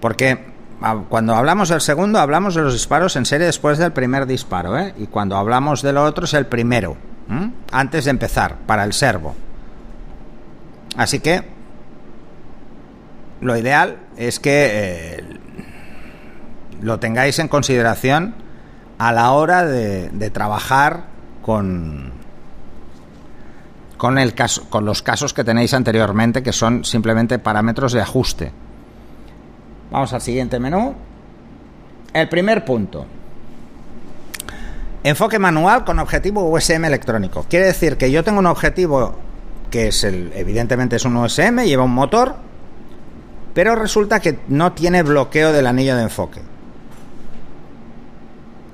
Porque 0.00 0.46
ah, 0.80 1.02
cuando 1.08 1.34
hablamos 1.34 1.68
del 1.68 1.80
segundo, 1.80 2.18
hablamos 2.18 2.54
de 2.54 2.62
los 2.62 2.72
disparos 2.72 3.14
en 3.16 3.26
serie 3.26 3.46
después 3.46 3.78
del 3.78 3.92
primer 3.92 4.26
disparo, 4.26 4.78
¿eh? 4.78 4.94
Y 4.98 5.06
cuando 5.06 5.36
hablamos 5.36 5.82
de 5.82 5.92
lo 5.92 6.04
otro 6.04 6.24
es 6.24 6.34
el 6.34 6.46
primero, 6.46 6.96
antes 7.70 8.06
de 8.06 8.10
empezar, 8.10 8.56
para 8.66 8.84
el 8.84 8.92
servo. 8.92 9.36
Así 10.96 11.20
que 11.20 11.44
lo 13.40 13.56
ideal 13.56 13.98
es 14.16 14.40
que 14.40 14.68
eh, 14.72 15.24
lo 16.80 16.98
tengáis 16.98 17.38
en 17.38 17.48
consideración 17.48 18.34
a 18.98 19.12
la 19.12 19.32
hora 19.32 19.64
de 19.64 20.30
trabajar 20.30 21.04
con, 21.42 22.12
con, 23.96 24.18
el 24.18 24.34
caso, 24.34 24.68
con 24.70 24.84
los 24.86 25.02
casos 25.02 25.34
que 25.34 25.44
tenéis 25.44 25.74
anteriormente, 25.74 26.42
que 26.42 26.52
son 26.52 26.84
simplemente 26.84 27.38
parámetros 27.38 27.92
de 27.92 28.00
ajuste. 28.00 28.52
Vamos 29.90 30.12
al 30.12 30.20
siguiente 30.20 30.58
menú. 30.58 30.94
El 32.14 32.28
primer 32.28 32.64
punto. 32.64 33.04
Enfoque 35.04 35.38
manual 35.38 35.84
con 35.84 35.98
objetivo 35.98 36.48
USM 36.50 36.84
electrónico. 36.86 37.44
Quiere 37.48 37.66
decir 37.66 37.96
que 37.96 38.10
yo 38.10 38.24
tengo 38.24 38.38
un 38.38 38.46
objetivo 38.46 39.18
que 39.70 39.88
es 39.88 40.02
el, 40.04 40.32
evidentemente 40.34 40.96
es 40.96 41.04
un 41.04 41.16
USM, 41.16 41.60
lleva 41.64 41.84
un 41.84 41.92
motor, 41.92 42.36
pero 43.52 43.76
resulta 43.76 44.20
que 44.20 44.38
no 44.48 44.72
tiene 44.72 45.02
bloqueo 45.02 45.52
del 45.52 45.66
anillo 45.66 45.94
de 45.96 46.02
enfoque. 46.04 46.40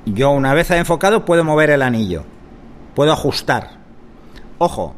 Yo 0.06 0.31
una 0.31 0.55
vez 0.55 0.70
enfocado 0.70 1.25
puedo 1.25 1.44
mover 1.44 1.70
el 1.70 1.82
anillo, 1.82 2.25
puedo 2.94 3.13
ajustar. 3.13 3.70
Ojo, 4.58 4.94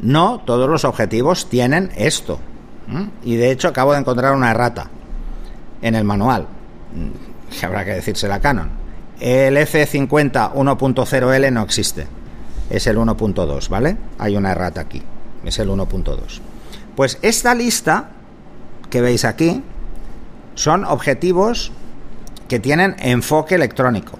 no 0.00 0.40
todos 0.40 0.70
los 0.70 0.84
objetivos 0.84 1.48
tienen 1.48 1.90
esto. 1.96 2.38
Y 3.24 3.36
de 3.36 3.50
hecho 3.50 3.68
acabo 3.68 3.92
de 3.92 3.98
encontrar 3.98 4.34
una 4.34 4.50
errata 4.50 4.90
en 5.82 5.94
el 5.94 6.04
manual. 6.04 6.46
Mm, 6.94 7.64
habrá 7.64 7.84
que 7.84 7.92
decirse 7.92 8.28
la 8.28 8.40
Canon. 8.40 8.70
El 9.20 9.56
F50 9.56 10.52
1.0L 10.52 11.52
no 11.52 11.62
existe. 11.62 12.06
Es 12.70 12.86
el 12.86 12.96
1.2, 12.96 13.68
¿vale? 13.68 13.96
Hay 14.18 14.36
una 14.36 14.52
errata 14.52 14.82
aquí. 14.82 15.02
Es 15.44 15.58
el 15.58 15.68
1.2. 15.68 16.40
Pues 16.94 17.18
esta 17.22 17.54
lista 17.54 18.10
que 18.88 19.00
veis 19.00 19.24
aquí 19.24 19.62
son 20.54 20.84
objetivos 20.84 21.72
que 22.48 22.60
tienen 22.60 22.94
enfoque 22.98 23.56
electrónico. 23.56 24.18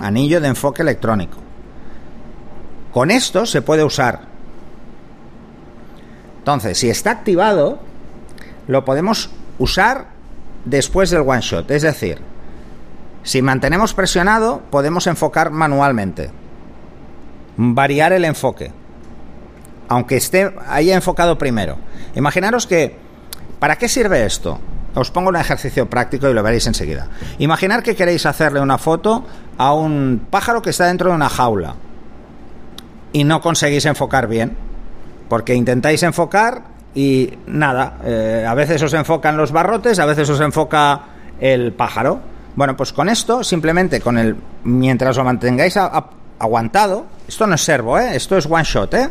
Anillo 0.00 0.40
de 0.40 0.48
enfoque 0.48 0.82
electrónico. 0.82 1.38
Con 2.92 3.10
esto 3.10 3.46
se 3.46 3.62
puede 3.62 3.84
usar. 3.84 4.22
Entonces, 6.38 6.78
si 6.78 6.90
está 6.90 7.10
activado, 7.12 7.78
lo 8.66 8.84
podemos 8.84 9.30
usar 9.58 10.08
después 10.64 11.10
del 11.10 11.20
one 11.20 11.40
shot. 11.40 11.70
Es 11.70 11.82
decir, 11.82 12.18
si 13.22 13.42
mantenemos 13.42 13.94
presionado, 13.94 14.62
podemos 14.70 15.06
enfocar 15.06 15.50
manualmente. 15.50 16.30
Variar 17.56 18.12
el 18.12 18.24
enfoque. 18.24 18.72
Aunque 19.88 20.16
esté 20.16 20.54
haya 20.66 20.94
enfocado 20.94 21.38
primero. 21.38 21.76
Imaginaros 22.14 22.66
que. 22.66 22.96
¿Para 23.58 23.76
qué 23.76 23.88
sirve 23.88 24.24
esto? 24.24 24.58
Os 24.94 25.10
pongo 25.10 25.28
un 25.28 25.36
ejercicio 25.36 25.88
práctico 25.88 26.28
y 26.28 26.34
lo 26.34 26.42
veréis 26.42 26.66
enseguida. 26.66 27.08
Imaginar 27.38 27.82
que 27.82 27.94
queréis 27.94 28.26
hacerle 28.26 28.60
una 28.60 28.78
foto 28.78 29.24
a 29.56 29.72
un 29.72 30.26
pájaro 30.30 30.62
que 30.62 30.70
está 30.70 30.86
dentro 30.86 31.10
de 31.10 31.16
una 31.16 31.28
jaula 31.28 31.74
y 33.12 33.24
no 33.24 33.40
conseguís 33.40 33.84
enfocar 33.86 34.26
bien. 34.26 34.56
Porque 35.28 35.54
intentáis 35.54 36.02
enfocar 36.02 36.62
y 36.94 37.32
nada, 37.46 37.98
eh, 38.04 38.44
a 38.48 38.54
veces 38.54 38.82
os 38.82 38.92
enfocan 38.94 39.36
los 39.36 39.52
barrotes, 39.52 39.98
a 40.00 40.06
veces 40.06 40.28
os 40.28 40.40
enfoca 40.40 41.02
el 41.38 41.72
pájaro. 41.72 42.20
Bueno, 42.56 42.76
pues 42.76 42.92
con 42.92 43.08
esto, 43.08 43.44
simplemente 43.44 44.00
con 44.00 44.18
el. 44.18 44.36
Mientras 44.64 45.16
lo 45.16 45.24
mantengáis 45.24 45.76
aguantado, 46.38 47.06
esto 47.28 47.46
no 47.46 47.54
es 47.54 47.62
servo, 47.62 47.98
¿eh? 47.98 48.16
esto 48.16 48.36
es 48.36 48.46
one 48.46 48.64
shot, 48.64 48.92
¿eh? 48.94 49.08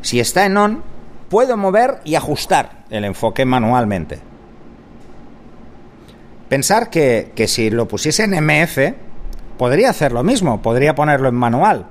Si 0.00 0.18
está 0.18 0.44
en 0.44 0.56
on, 0.56 0.82
puedo 1.28 1.56
mover 1.56 2.00
y 2.04 2.16
ajustar 2.16 2.84
el 2.90 3.04
enfoque 3.04 3.44
manualmente. 3.44 4.31
Pensar 6.52 6.90
que, 6.90 7.32
que 7.34 7.48
si 7.48 7.70
lo 7.70 7.88
pusiese 7.88 8.24
en 8.24 8.32
MF, 8.32 8.92
podría 9.56 9.88
hacer 9.88 10.12
lo 10.12 10.22
mismo, 10.22 10.60
podría 10.60 10.94
ponerlo 10.94 11.30
en 11.30 11.34
manual. 11.34 11.86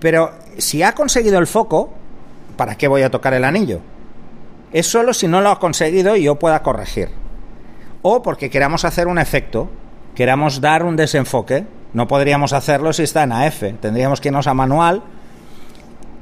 Pero 0.00 0.32
si 0.58 0.82
ha 0.82 0.96
conseguido 0.96 1.38
el 1.38 1.46
foco, 1.46 1.92
¿para 2.56 2.74
qué 2.74 2.88
voy 2.88 3.02
a 3.02 3.10
tocar 3.12 3.34
el 3.34 3.44
anillo? 3.44 3.82
Es 4.72 4.88
solo 4.88 5.14
si 5.14 5.28
no 5.28 5.40
lo 5.42 5.50
ha 5.50 5.60
conseguido 5.60 6.16
y 6.16 6.24
yo 6.24 6.40
pueda 6.40 6.64
corregir. 6.64 7.10
O 8.02 8.20
porque 8.20 8.50
queramos 8.50 8.84
hacer 8.84 9.06
un 9.06 9.16
efecto, 9.16 9.70
queramos 10.16 10.60
dar 10.60 10.82
un 10.82 10.96
desenfoque, 10.96 11.66
no 11.92 12.08
podríamos 12.08 12.52
hacerlo 12.52 12.92
si 12.92 13.04
está 13.04 13.22
en 13.22 13.30
AF, 13.30 13.62
tendríamos 13.80 14.20
que 14.20 14.26
irnos 14.26 14.48
a 14.48 14.54
manual. 14.54 15.04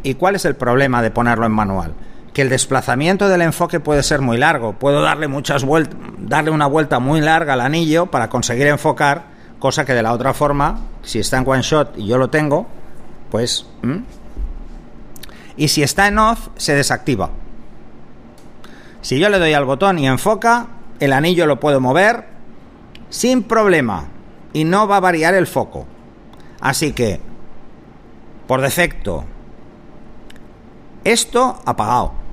¿Y 0.03 0.13
cuál 0.17 0.35
es 0.35 0.45
el 0.45 0.57
problema 0.57 1.01
de 1.01 1.11
ponerlo 1.11 1.47
en 1.47 1.53
manual? 1.53 1.95
Que 2.35 2.43
el 2.43 2.51
desplazamiento 2.51 3.29
del 3.29 3.41
enfoque 3.41 3.81
puede 3.81 4.03
ser 4.03 4.21
muy 4.21 4.37
largo, 4.37 4.75
puedo 4.75 5.01
darle 5.01 5.29
muchas 5.29 5.65
vueltas, 5.65 5.99
darle 6.19 6.51
una 6.51 6.67
vuelta 6.67 6.99
muy 6.99 7.23
larga 7.23 7.55
al 7.55 7.63
anillo 7.63 8.07
para 8.07 8.29
conseguir 8.29 8.67
enfocar, 8.67 9.25
cosa 9.59 9.87
que 9.87 9.95
de 9.95 10.03
la 10.03 10.13
otra 10.13 10.35
forma, 10.35 10.81
si 11.03 11.21
está 11.21 11.39
en 11.39 11.49
one 11.49 11.63
shot 11.63 11.97
y 11.97 12.07
yo 12.07 12.19
lo 12.19 12.29
tengo, 12.29 12.67
pues 13.31 13.65
y 15.57 15.69
si 15.69 15.83
está 15.83 16.09
en 16.09 16.19
off, 16.19 16.49
se 16.57 16.75
desactiva. 16.75 17.31
Si 19.01 19.19
yo 19.19 19.29
le 19.29 19.39
doy 19.39 19.53
al 19.53 19.65
botón 19.65 19.99
y 19.99 20.07
enfoca, 20.07 20.67
el 20.99 21.13
anillo 21.13 21.47
lo 21.47 21.61
puedo 21.61 21.81
mover 21.81 22.27
sin 23.11 23.45
problema 23.45 24.09
y 24.53 24.65
no 24.65 24.89
va 24.89 24.97
a 24.97 25.01
variar 25.01 25.35
el 25.35 25.47
foco. 25.47 25.87
Así 26.61 26.93
que, 26.93 27.21
por 28.47 28.61
defecto, 28.61 29.25
esto 31.05 31.61
apagado. 31.65 32.24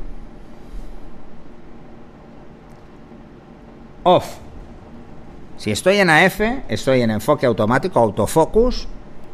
Off. 4.04 4.26
Si 5.58 5.72
estoy 5.72 5.98
en 5.98 6.10
AF, 6.10 6.42
estoy 6.70 7.02
en 7.02 7.12
enfoque 7.12 7.46
automático, 7.46 8.00
autofocus, 8.00 8.88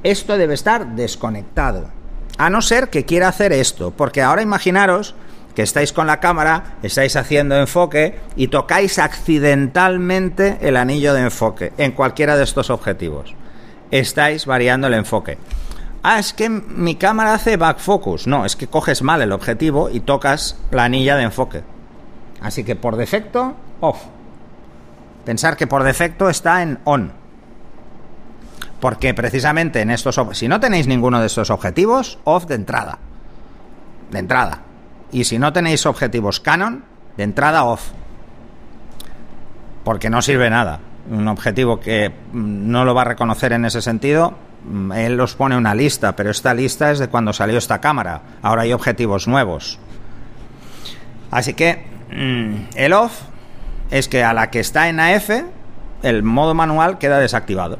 esto 0.03 0.37
debe 0.37 0.55
estar 0.55 0.95
desconectado. 0.95 1.89
A 2.37 2.49
no 2.49 2.61
ser 2.61 2.89
que 2.89 3.05
quiera 3.05 3.29
hacer 3.29 3.53
esto, 3.53 3.91
porque 3.91 4.21
ahora 4.21 4.41
imaginaros 4.41 5.15
que 5.55 5.63
estáis 5.63 5.91
con 5.91 6.05
la 6.05 6.19
cámara, 6.19 6.75
estáis 6.83 7.15
haciendo 7.15 7.57
enfoque 7.57 8.19
y 8.35 8.49
tocáis 8.49 8.99
accidentalmente 8.99 10.57
el 10.61 10.77
anillo 10.77 11.13
de 11.13 11.21
enfoque 11.21 11.73
en 11.77 11.93
cualquiera 11.93 12.37
de 12.37 12.43
estos 12.43 12.69
objetivos. 12.69 13.33
Estáis 13.89 14.45
variando 14.45 14.87
el 14.87 14.93
enfoque. 14.93 15.37
Ah, 16.03 16.19
es 16.19 16.33
que 16.33 16.49
mi 16.49 16.95
cámara 16.95 17.33
hace 17.33 17.57
back 17.57 17.79
focus. 17.79 18.27
No, 18.27 18.45
es 18.45 18.55
que 18.55 18.67
coges 18.67 19.01
mal 19.01 19.21
el 19.21 19.31
objetivo 19.31 19.89
y 19.89 20.01
tocas 20.01 20.59
la 20.71 20.83
anilla 20.83 21.15
de 21.15 21.23
enfoque. 21.23 21.63
Así 22.41 22.63
que 22.63 22.75
por 22.75 22.95
defecto, 22.95 23.55
off. 23.79 24.03
Pensar 25.27 25.57
que 25.57 25.67
por 25.67 25.83
defecto 25.83 26.29
está 26.29 26.61
en 26.61 26.79
on. 26.85 27.11
Porque 28.79 29.13
precisamente 29.13 29.81
en 29.81 29.91
estos... 29.91 30.17
Si 30.31 30.47
no 30.47 30.61
tenéis 30.61 30.87
ninguno 30.87 31.19
de 31.19 31.27
estos 31.27 31.49
objetivos, 31.49 32.17
off 32.23 32.45
de 32.45 32.55
entrada. 32.55 32.97
De 34.09 34.19
entrada. 34.19 34.61
Y 35.11 35.25
si 35.25 35.37
no 35.37 35.51
tenéis 35.51 35.85
objetivos 35.85 36.39
Canon, 36.39 36.85
de 37.17 37.23
entrada 37.23 37.65
off. 37.65 37.89
Porque 39.83 40.09
no 40.09 40.21
sirve 40.21 40.49
nada. 40.49 40.79
Un 41.11 41.27
objetivo 41.27 41.81
que 41.81 42.07
mm, 42.07 42.71
no 42.71 42.85
lo 42.85 42.95
va 42.95 43.01
a 43.01 43.05
reconocer 43.05 43.51
en 43.51 43.65
ese 43.65 43.81
sentido, 43.81 44.33
mm, 44.63 44.93
él 44.93 45.19
os 45.19 45.35
pone 45.35 45.57
una 45.57 45.75
lista, 45.75 46.15
pero 46.15 46.31
esta 46.31 46.53
lista 46.53 46.89
es 46.89 46.99
de 46.99 47.09
cuando 47.09 47.33
salió 47.33 47.57
esta 47.57 47.81
cámara. 47.81 48.21
Ahora 48.41 48.61
hay 48.61 48.71
objetivos 48.71 49.27
nuevos. 49.27 49.77
Así 51.31 51.53
que 51.53 51.85
mm, 52.13 52.77
el 52.77 52.93
off 52.93 53.23
es 53.91 54.07
que 54.07 54.23
a 54.23 54.33
la 54.33 54.49
que 54.49 54.59
está 54.59 54.89
en 54.89 54.99
AF, 54.99 55.29
el 56.03 56.23
modo 56.23 56.53
manual 56.53 56.97
queda 56.97 57.19
desactivado. 57.19 57.79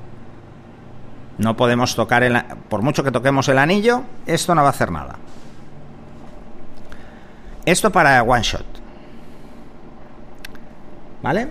No 1.37 1.55
podemos 1.55 1.95
tocar 1.95 2.23
el... 2.23 2.41
Por 2.69 2.81
mucho 2.81 3.03
que 3.03 3.11
toquemos 3.11 3.47
el 3.49 3.59
anillo, 3.59 4.03
esto 4.25 4.55
no 4.55 4.61
va 4.61 4.67
a 4.67 4.71
hacer 4.71 4.91
nada. 4.91 5.17
Esto 7.65 7.91
para 7.91 8.23
one 8.23 8.41
shot. 8.41 8.65
¿Vale? 11.21 11.49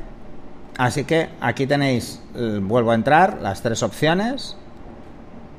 Así 0.78 1.04
que 1.04 1.28
aquí 1.40 1.66
tenéis, 1.66 2.20
eh, 2.34 2.58
vuelvo 2.62 2.90
a 2.90 2.94
entrar, 2.94 3.38
las 3.40 3.62
tres 3.62 3.82
opciones. 3.82 4.56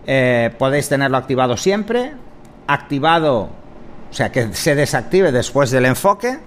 Eh, 0.06 0.54
podéis 0.58 0.89
tenerlo 0.89 1.18
activado 1.18 1.58
siempre. 1.58 2.13
Activado, 2.68 3.50
o 4.10 4.13
sea, 4.13 4.32
que 4.32 4.54
se 4.54 4.75
desactive 4.75 5.32
después 5.32 5.72
del 5.72 5.86
enfoque. 5.86 6.39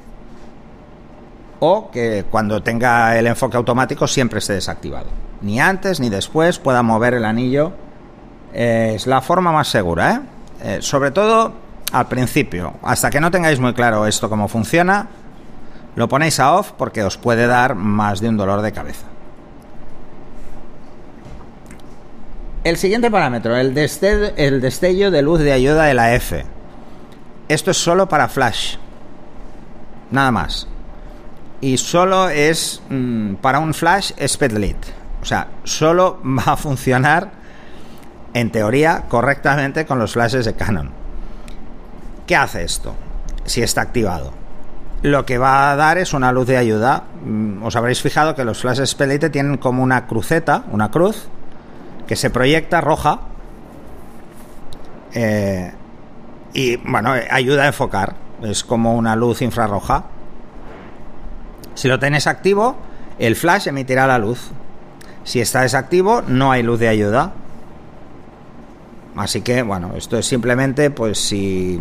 O 1.61 1.91
que 1.91 2.25
cuando 2.31 2.63
tenga 2.63 3.19
el 3.19 3.27
enfoque 3.27 3.57
automático 3.57 4.07
siempre 4.09 4.39
esté 4.39 4.55
desactivado 4.55 5.09
ni 5.41 5.61
antes 5.61 6.01
ni 6.01 6.09
después 6.09 6.59
pueda 6.59 6.83
mover 6.83 7.15
el 7.15 7.25
anillo. 7.25 7.73
Eh, 8.53 8.93
es 8.97 9.07
la 9.07 9.21
forma 9.21 9.53
más 9.53 9.69
segura, 9.69 10.13
¿eh? 10.13 10.21
¿eh? 10.63 10.79
sobre 10.81 11.11
todo 11.11 11.53
al 11.93 12.09
principio. 12.09 12.75
Hasta 12.83 13.11
que 13.11 13.21
no 13.21 13.31
tengáis 13.31 13.61
muy 13.61 13.75
claro 13.75 14.07
esto 14.07 14.29
cómo 14.29 14.49
funciona, 14.49 15.09
lo 15.97 16.09
ponéis 16.09 16.41
a 16.41 16.55
off 16.55 16.73
porque 16.73 17.03
os 17.03 17.17
puede 17.17 17.47
dar 17.47 17.75
más 17.75 18.21
de 18.21 18.29
un 18.29 18.37
dolor 18.37 18.63
de 18.63 18.73
cabeza. 18.73 19.07
El 22.63 22.77
siguiente 22.77 23.11
parámetro, 23.11 23.57
el 23.57 23.73
destello, 23.73 24.33
el 24.37 24.61
destello 24.61 25.11
de 25.11 25.23
luz 25.23 25.41
de 25.41 25.53
ayuda 25.53 25.85
de 25.85 25.95
la 25.95 26.15
F. 26.15 26.45
Esto 27.49 27.71
es 27.71 27.79
solo 27.79 28.09
para 28.09 28.29
flash. 28.29 28.77
Nada 30.11 30.31
más. 30.31 30.69
Y 31.61 31.77
solo 31.77 32.29
es 32.29 32.83
mm, 32.89 33.35
para 33.35 33.59
un 33.59 33.75
flash 33.75 34.13
speedlit. 34.27 34.77
O 35.21 35.25
sea, 35.25 35.49
solo 35.65 36.21
va 36.25 36.53
a 36.53 36.57
funcionar, 36.57 37.33
en 38.33 38.51
teoría, 38.51 39.05
correctamente 39.09 39.85
con 39.87 39.99
los 39.99 40.13
flashes 40.13 40.45
de 40.45 40.55
Canon. 40.55 40.91
¿Qué 42.27 42.37
hace 42.37 42.63
esto? 42.63 42.95
Si 43.45 43.63
está 43.63 43.81
activado. 43.83 44.33
Lo 45.03 45.25
que 45.25 45.39
va 45.39 45.71
a 45.71 45.77
dar 45.77 45.99
es 45.99 46.13
una 46.13 46.31
luz 46.31 46.47
de 46.47 46.57
ayuda. 46.57 47.05
Mm, 47.25 47.63
os 47.63 47.75
habréis 47.77 48.03
fijado 48.03 48.35
que 48.35 48.45
los 48.45 48.61
flashes 48.61 48.95
Pelite 48.95 49.31
tienen 49.31 49.57
como 49.57 49.83
una 49.83 50.07
cruceta, 50.07 50.65
una 50.71 50.91
cruz, 50.91 51.29
que 52.07 52.17
se 52.17 52.31
proyecta 52.31 52.81
roja. 52.81 53.21
Eh, 55.13 55.73
y 56.53 56.77
bueno, 56.77 57.13
ayuda 57.31 57.65
a 57.65 57.67
enfocar. 57.69 58.15
Es 58.43 58.63
como 58.63 58.95
una 58.95 59.17
luz 59.17 59.43
infrarroja. 59.43 60.05
Si 61.81 61.89
lo 61.89 61.99
tenéis 61.99 62.27
activo, 62.27 62.77
el 63.19 63.37
flash 63.37 63.69
emitirá 63.69 64.07
la 64.07 64.19
luz. 64.19 64.51
Si 65.25 65.41
está 65.41 65.63
desactivo, 65.63 66.21
no 66.21 66.53
hay 66.53 66.63
luz 66.63 66.79
de 66.79 66.89
ayuda. 66.89 67.33
Así 69.17 69.41
que, 69.41 69.63
bueno, 69.63 69.93
esto 69.97 70.19
es 70.19 70.27
simplemente, 70.27 70.91
pues 70.91 71.19
si 71.19 71.81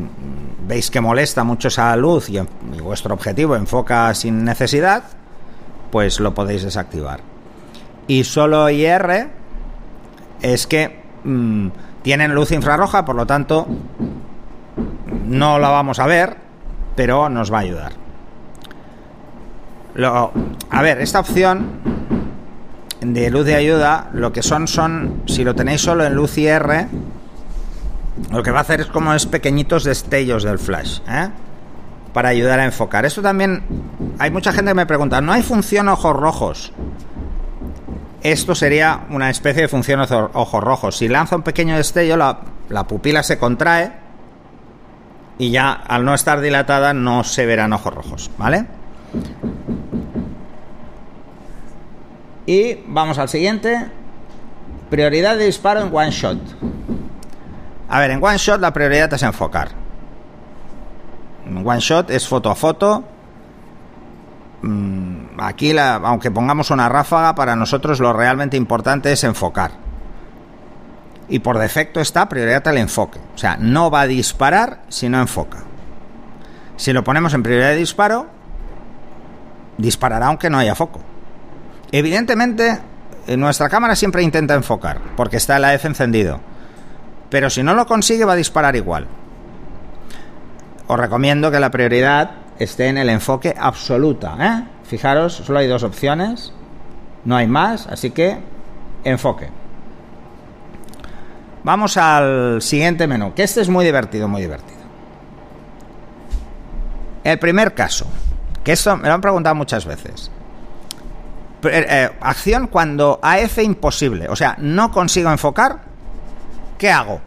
veis 0.65 0.89
que 0.89 1.01
molesta 1.01 1.44
mucho 1.44 1.68
esa 1.68 1.94
luz 1.98 2.29
y, 2.29 2.39
vuestro 2.82 3.13
objetivo 3.13 3.58
enfoca 3.58 4.13
sin 4.13 4.46
necesidad, 4.46 5.03
pues 5.91 6.22
lo 6.22 6.34
podéis 6.34 6.63
desactivar. 6.63 7.20
Y 8.08 8.24
solo 8.24 8.70
IR 8.70 9.27
es 10.41 10.65
que 10.65 10.98
mm, 11.25 11.68
tienen 12.03 12.34
luz 12.34 12.53
infrarroja, 12.53 13.03
por 13.03 13.18
lo 13.18 13.25
tanto, 13.25 13.68
no 15.25 15.60
la 15.60 15.68
vamos 15.68 16.00
a 16.00 16.08
ver, 16.08 16.38
pero 16.96 17.27
nos 17.27 17.51
va 17.51 17.58
a 17.58 17.62
ayudar. 17.63 18.09
Lo, 20.00 20.32
a 20.70 20.82
ver, 20.82 21.01
esta 21.01 21.20
opción 21.20 21.72
de 23.01 23.29
luz 23.29 23.46
de 23.46 23.56
ayuda, 23.56 24.10
lo 24.13 24.32
que 24.32 24.41
son 24.41 24.65
son, 24.65 25.24
si 25.25 25.44
lo 25.44 25.56
tenéis 25.56 25.82
solo 25.82 26.06
en 26.06 26.15
luz 26.15 26.38
IR, 26.38 26.88
lo 28.32 28.41
que 28.41 28.51
va 28.51 28.60
a 28.60 28.62
hacer 28.62 28.79
es 28.79 28.88
como 28.88 29.13
es 29.13 29.25
pequeñitos 29.25 29.84
destellos 29.84 30.44
del 30.44 30.58
flash, 30.58 31.00
¿eh? 31.10 31.27
para 32.13 32.29
ayudar 32.29 32.62
a 32.62 32.65
enfocar. 32.65 33.06
Esto 33.06 33.22
también, 33.22 33.62
hay 34.20 34.32
mucha 34.32 34.53
gente 34.53 34.72
que 34.72 34.75
me 34.75 34.86
pregunta, 34.86 35.20
¿no 35.20 35.34
hay 35.34 35.44
función 35.44 35.89
ojos 35.89 36.15
rojos? 36.15 36.72
Esto 38.24 38.56
sería 38.56 39.01
una 39.10 39.29
especie 39.29 39.63
de 39.63 39.68
función 39.68 40.00
ojos 40.00 40.63
rojos. 40.63 40.96
Si 40.96 41.10
lanza 41.10 41.36
un 41.36 41.41
pequeño 41.41 41.75
destello, 41.75 42.15
la, 42.15 42.39
la 42.70 42.88
pupila 42.88 43.22
se 43.22 43.38
contrae 43.38 43.91
y 45.38 45.51
ya 45.51 45.74
al 45.74 46.06
no 46.06 46.13
estar 46.13 46.39
dilatada 46.39 46.94
no 46.94 47.25
se 47.25 47.46
verán 47.46 47.74
ojos 47.74 47.94
rojos, 47.94 48.32
¿vale? 48.38 48.65
Y 52.50 52.79
vamos 52.88 53.20
al 53.20 53.29
siguiente. 53.29 53.91
Prioridad 54.89 55.38
de 55.38 55.46
disparo 55.46 55.82
en 55.82 55.96
one 55.96 56.10
shot. 56.10 56.39
A 57.88 58.00
ver, 58.00 58.10
en 58.10 58.24
one 58.24 58.39
shot 58.39 58.60
la 58.60 58.74
prioridad 58.74 59.13
es 59.13 59.22
enfocar. 59.22 59.70
En 61.46 61.58
one 61.58 61.79
shot 61.79 62.10
es 62.10 62.27
foto 62.27 62.50
a 62.50 62.56
foto. 62.56 63.03
Mm, 64.63 65.39
aquí, 65.39 65.74
la, 65.74 65.98
aunque 65.98 66.32
pongamos 66.32 66.72
una 66.72 66.89
ráfaga, 66.89 67.36
para 67.36 67.56
nosotros 67.56 68.00
lo 68.00 68.13
realmente 68.13 68.58
importante 68.58 69.12
es 69.12 69.24
enfocar. 69.24 69.70
Y 71.27 71.38
por 71.38 71.60
defecto 71.60 72.00
está 72.00 72.27
prioridad 72.29 72.68
al 72.68 72.79
enfoque. 72.79 73.20
O 73.36 73.38
sea, 73.38 73.58
no 73.58 73.91
va 73.91 74.01
a 74.01 74.08
disparar 74.08 74.82
si 74.88 75.08
no 75.08 75.22
enfoca. 75.22 75.60
Si 76.77 76.94
lo 76.94 77.03
ponemos 77.03 77.32
en 77.36 77.44
prioridad 77.44 77.70
de 77.70 77.75
disparo, 77.75 78.25
disparará 79.77 80.25
aunque 80.25 80.50
no 80.50 80.58
haya 80.58 80.74
foco 80.74 81.00
Evidentemente, 81.91 82.79
nuestra 83.38 83.69
cámara 83.69 83.96
siempre 83.96 84.24
intenta 84.24 84.55
enfocar, 84.55 85.00
porque 85.15 85.38
está 85.38 85.58
el 85.58 85.65
AF 85.65 85.86
encendido. 85.86 86.39
Pero 87.29 87.50
si 87.50 87.63
no 87.63 87.74
lo 87.74 87.86
consigue, 87.86 88.25
va 88.25 88.34
a 88.34 88.38
disparar 88.38 88.75
igual. 88.75 89.08
Os 90.88 91.00
recomiendo 91.00 91.51
que 91.51 91.60
la 91.60 91.69
prioridad 91.69 92.31
esté 92.58 92.88
en 92.88 92.98
el 92.98 93.10
enfoque 93.10 93.55
absoluta. 93.58 94.36
¿eh? 94.39 94.67
Fijaros, 94.84 95.34
solo 95.34 95.60
hay 95.60 95.67
dos 95.67 95.84
opciones, 95.84 96.53
no 97.25 97.36
hay 97.36 97.48
más, 97.48 97.88
así 97.88 98.12
que 98.12 98.39
enfoque. 99.03 99.50
Vamos 101.63 101.98
al 101.98 102.62
siguiente 102.62 103.05
menú, 103.05 103.34
que 103.34 103.43
este 103.43 103.62
es 103.62 103.69
muy 103.69 103.86
divertido, 103.86 104.27
muy 104.27 104.41
divertido. 104.41 104.79
El 107.24 107.38
primer 107.38 107.74
caso, 107.74 108.08
que 108.63 108.72
esto 108.72 108.96
me 108.98 109.08
lo 109.08 109.13
han 109.13 109.22
preguntado 109.22 109.55
muchas 109.55 109.86
veces. 109.86 110.31
Eh, 111.63 111.86
eh, 111.89 112.10
acción 112.22 112.68
cuando 112.68 113.20
AF 113.22 113.58
imposible, 113.60 114.28
o 114.30 114.36
sea, 114.36 114.56
no 114.60 114.92
consigo 114.92 115.30
enfocar, 115.30 115.80
¿qué 116.78 116.89
hago? 116.89 117.20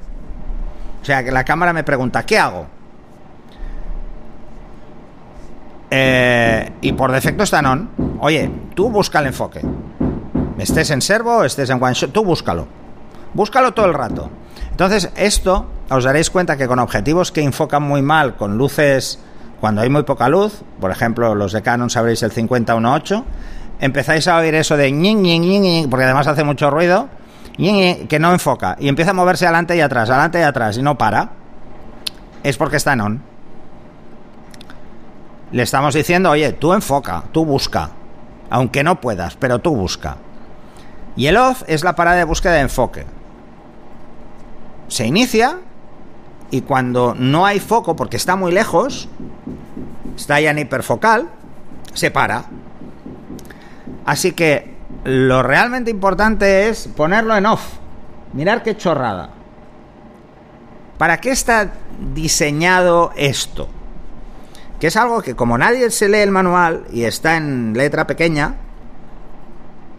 O 1.02 1.04
sea, 1.04 1.22
que 1.22 1.30
la 1.30 1.44
cámara 1.44 1.72
me 1.72 1.84
pregunta, 1.84 2.24
¿qué 2.24 2.38
hago? 2.38 2.66
Eh, 5.90 6.72
y 6.80 6.92
por 6.92 7.12
defecto 7.12 7.42
está 7.42 7.58
en 7.58 7.66
on. 7.66 7.90
Oye, 8.20 8.50
tú 8.74 8.88
busca 8.88 9.18
el 9.18 9.26
enfoque. 9.26 9.60
Estés 10.56 10.90
en 10.90 11.02
servo, 11.02 11.44
estés 11.44 11.68
en 11.68 11.82
one 11.82 11.94
tú 12.10 12.24
búscalo. 12.24 12.66
Búscalo 13.34 13.72
todo 13.72 13.86
el 13.86 13.94
rato. 13.94 14.30
Entonces, 14.70 15.10
esto 15.16 15.66
os 15.90 16.04
daréis 16.04 16.30
cuenta 16.30 16.56
que 16.56 16.66
con 16.66 16.78
objetivos 16.78 17.30
que 17.30 17.42
enfocan 17.42 17.82
muy 17.82 18.00
mal, 18.00 18.36
con 18.36 18.56
luces 18.56 19.18
cuando 19.60 19.82
hay 19.82 19.90
muy 19.90 20.04
poca 20.04 20.28
luz, 20.28 20.62
por 20.80 20.90
ejemplo, 20.90 21.34
los 21.34 21.52
de 21.52 21.60
Canon 21.62 21.90
sabréis 21.90 22.22
el 22.22 22.32
5018, 22.32 23.24
empezáis 23.82 24.28
a 24.28 24.36
oír 24.36 24.54
eso 24.54 24.76
de 24.76 24.92
ñing, 24.92 25.22
ñing, 25.22 25.42
ñing, 25.42 25.90
porque 25.90 26.04
además 26.04 26.28
hace 26.28 26.44
mucho 26.44 26.70
ruido, 26.70 27.08
que 27.56 28.18
no 28.20 28.32
enfoca 28.32 28.76
y 28.78 28.88
empieza 28.88 29.10
a 29.10 29.14
moverse 29.14 29.44
adelante 29.44 29.76
y 29.76 29.80
atrás, 29.80 30.08
adelante 30.08 30.38
y 30.38 30.42
atrás 30.42 30.78
y 30.78 30.82
no 30.82 30.96
para, 30.96 31.30
es 32.44 32.56
porque 32.56 32.76
está 32.76 32.92
en 32.92 33.00
on. 33.00 33.22
Le 35.50 35.64
estamos 35.64 35.94
diciendo, 35.94 36.30
oye, 36.30 36.52
tú 36.52 36.72
enfoca, 36.72 37.24
tú 37.32 37.44
busca, 37.44 37.90
aunque 38.50 38.84
no 38.84 39.00
puedas, 39.00 39.34
pero 39.36 39.58
tú 39.58 39.74
busca. 39.74 40.16
Y 41.16 41.26
el 41.26 41.36
off 41.36 41.64
es 41.66 41.82
la 41.82 41.96
parada 41.96 42.18
de 42.18 42.24
búsqueda 42.24 42.52
de 42.52 42.60
enfoque. 42.60 43.04
Se 44.86 45.04
inicia 45.04 45.58
y 46.52 46.60
cuando 46.60 47.16
no 47.18 47.46
hay 47.46 47.58
foco 47.58 47.96
porque 47.96 48.16
está 48.16 48.36
muy 48.36 48.52
lejos, 48.52 49.08
está 50.16 50.40
ya 50.40 50.52
en 50.52 50.60
hiperfocal, 50.60 51.28
se 51.94 52.12
para. 52.12 52.44
Así 54.04 54.32
que 54.32 54.74
lo 55.04 55.42
realmente 55.42 55.90
importante 55.90 56.68
es 56.68 56.88
ponerlo 56.88 57.36
en 57.36 57.46
off. 57.46 57.62
Mirar 58.32 58.62
qué 58.62 58.76
chorrada. 58.76 59.30
¿Para 60.98 61.18
qué 61.18 61.30
está 61.30 61.72
diseñado 62.14 63.12
esto? 63.16 63.68
Que 64.78 64.88
es 64.88 64.96
algo 64.96 65.22
que 65.22 65.34
como 65.34 65.58
nadie 65.58 65.90
se 65.90 66.08
lee 66.08 66.18
el 66.18 66.30
manual 66.30 66.84
y 66.92 67.04
está 67.04 67.36
en 67.36 67.72
letra 67.74 68.06
pequeña, 68.06 68.56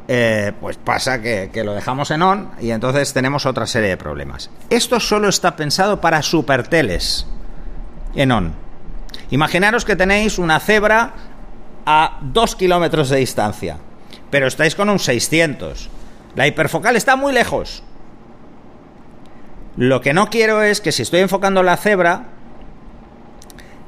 eh, 0.07 0.51
pues 0.59 0.75
pasa 0.75 1.21
que, 1.21 1.49
lo 1.63 1.73
dejamos 1.73 2.11
en 2.11 2.21
on 2.21 2.51
y 2.59 2.71
entonces 2.71 3.13
tenemos 3.13 3.45
otra 3.45 3.65
serie 3.65 3.89
de 3.89 3.97
problemas. 3.97 4.49
Esto 4.69 4.99
solo 4.99 5.29
está 5.29 5.55
pensado 5.55 6.01
para 6.01 6.21
superteles 6.21 7.25
en 8.15 8.31
on. 8.31 8.53
Imaginaros 9.29 9.85
que 9.85 9.95
tenéis 9.95 10.37
una 10.39 10.59
cebra 10.59 11.13
a 11.85 12.19
2 12.21 12.55
kilómetros 12.55 13.09
de 13.09 13.17
distancia, 13.17 13.77
pero 14.29 14.47
estáis 14.47 14.75
con 14.75 14.89
un 14.89 14.99
600. 14.99 15.89
La 16.35 16.47
hiperfocal 16.47 16.95
está 16.95 17.15
muy 17.15 17.33
lejos. 17.33 17.83
Lo 19.75 20.01
que 20.01 20.13
no 20.13 20.29
quiero 20.29 20.61
es 20.61 20.81
que 20.81 20.91
si 20.91 21.01
estoy 21.01 21.21
enfocando 21.21 21.63
la 21.63 21.77
cebra, 21.77 22.25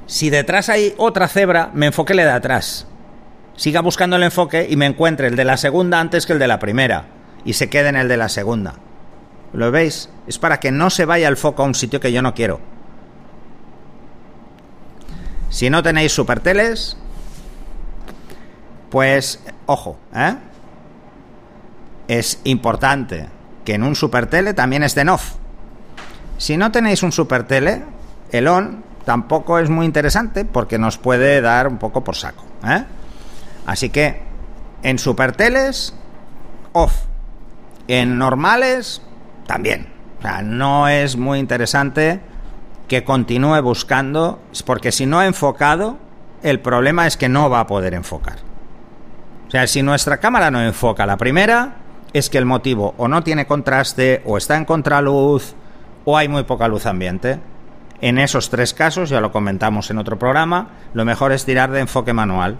si 0.07 0.29
detrás 0.29 0.69
hay 0.69 0.93
otra 0.97 1.27
cebra, 1.27 1.71
me 1.73 1.87
enfoque 1.87 2.13
de 2.13 2.29
atrás 2.29 2.87
siga 3.55 3.81
buscando 3.81 4.15
el 4.15 4.23
enfoque 4.23 4.67
y 4.69 4.75
me 4.75 4.85
encuentre 4.85 5.27
el 5.27 5.35
de 5.35 5.45
la 5.45 5.57
segunda 5.57 5.99
antes 5.99 6.25
que 6.25 6.33
el 6.33 6.39
de 6.39 6.47
la 6.47 6.59
primera 6.59 7.05
y 7.43 7.53
se 7.53 7.69
quede 7.69 7.89
en 7.89 7.95
el 7.95 8.07
de 8.07 8.17
la 8.17 8.29
segunda. 8.29 8.75
¿Lo 9.53 9.71
veis? 9.71 10.09
Es 10.27 10.39
para 10.39 10.59
que 10.59 10.71
no 10.71 10.89
se 10.89 11.05
vaya 11.05 11.27
el 11.27 11.37
foco 11.37 11.63
a 11.63 11.65
un 11.65 11.75
sitio 11.75 11.99
que 11.99 12.11
yo 12.11 12.21
no 12.21 12.33
quiero. 12.33 12.59
Si 15.49 15.69
no 15.69 15.83
tenéis 15.83 16.11
superteles, 16.11 16.97
pues 18.95 19.41
ojo, 19.65 19.97
¿eh? 20.15 20.37
Es 22.07 22.39
importante 22.45 23.27
que 23.65 23.73
en 23.73 23.83
un 23.83 23.93
supertele 23.93 24.53
también 24.53 24.83
esté 24.83 25.01
en 25.01 25.09
off. 25.09 25.33
Si 26.37 26.55
no 26.55 26.71
tenéis 26.71 27.03
un 27.03 27.11
supertele, 27.11 27.83
el 28.31 28.47
on 28.47 28.85
tampoco 29.03 29.59
es 29.59 29.69
muy 29.69 29.85
interesante 29.85 30.45
porque 30.45 30.77
nos 30.77 30.97
puede 30.97 31.41
dar 31.41 31.67
un 31.67 31.77
poco 31.77 32.05
por 32.05 32.15
saco, 32.15 32.45
¿eh? 32.65 32.85
Así 33.65 33.89
que 33.89 34.21
en 34.81 34.97
superteles, 34.97 35.93
off. 36.71 36.93
En 37.89 38.17
normales, 38.17 39.01
también. 39.45 39.89
O 40.19 40.21
sea, 40.21 40.41
no 40.41 40.87
es 40.87 41.17
muy 41.17 41.39
interesante 41.39 42.21
que 42.87 43.03
continúe 43.03 43.61
buscando, 43.61 44.39
porque 44.65 44.93
si 44.93 45.05
no 45.05 45.19
ha 45.19 45.25
enfocado, 45.25 45.97
el 46.43 46.61
problema 46.61 47.07
es 47.07 47.17
que 47.17 47.27
no 47.27 47.49
va 47.49 47.59
a 47.59 47.67
poder 47.67 47.93
enfocar. 47.93 48.54
Sea, 49.55 49.67
si 49.67 49.81
nuestra 49.81 50.17
cámara 50.17 50.51
no 50.51 50.61
enfoca 50.61 51.05
la 51.05 51.15
primera, 51.15 51.75
es 52.11 52.29
que 52.29 52.37
el 52.37 52.43
motivo 52.43 52.93
o 52.97 53.07
no 53.07 53.23
tiene 53.23 53.47
contraste, 53.47 54.21
o 54.25 54.35
está 54.35 54.57
en 54.57 54.65
contraluz, 54.65 55.55
o 56.03 56.17
hay 56.17 56.27
muy 56.27 56.43
poca 56.43 56.67
luz 56.67 56.85
ambiente. 56.85 57.39
En 58.01 58.17
esos 58.17 58.49
tres 58.49 58.73
casos, 58.73 59.09
ya 59.09 59.21
lo 59.21 59.31
comentamos 59.31 59.89
en 59.89 59.97
otro 59.97 60.19
programa, 60.19 60.71
lo 60.93 61.05
mejor 61.05 61.31
es 61.31 61.45
tirar 61.45 61.71
de 61.71 61.79
enfoque 61.79 62.11
manual. 62.11 62.57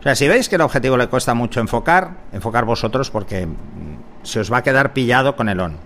O 0.00 0.02
sea, 0.02 0.14
si 0.14 0.28
veis 0.28 0.50
que 0.50 0.56
el 0.56 0.60
objetivo 0.60 0.98
le 0.98 1.06
cuesta 1.06 1.32
mucho 1.32 1.60
enfocar, 1.60 2.10
enfocar 2.30 2.66
vosotros 2.66 3.10
porque 3.10 3.46
mm, 3.46 3.54
se 4.22 4.40
os 4.40 4.52
va 4.52 4.58
a 4.58 4.62
quedar 4.62 4.92
pillado 4.92 5.36
con 5.36 5.48
el 5.48 5.58
on. 5.60 5.78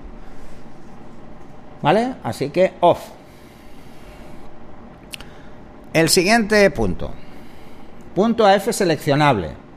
¿Vale? 1.83 2.15
Así 2.25 2.51
que 2.51 2.73
off. 2.81 2.99
El 5.93 6.09
siguiente 6.09 6.69
punto. 6.73 7.13
Punto 8.13 8.45
AF 8.45 8.73
seleccionable. 8.73 9.68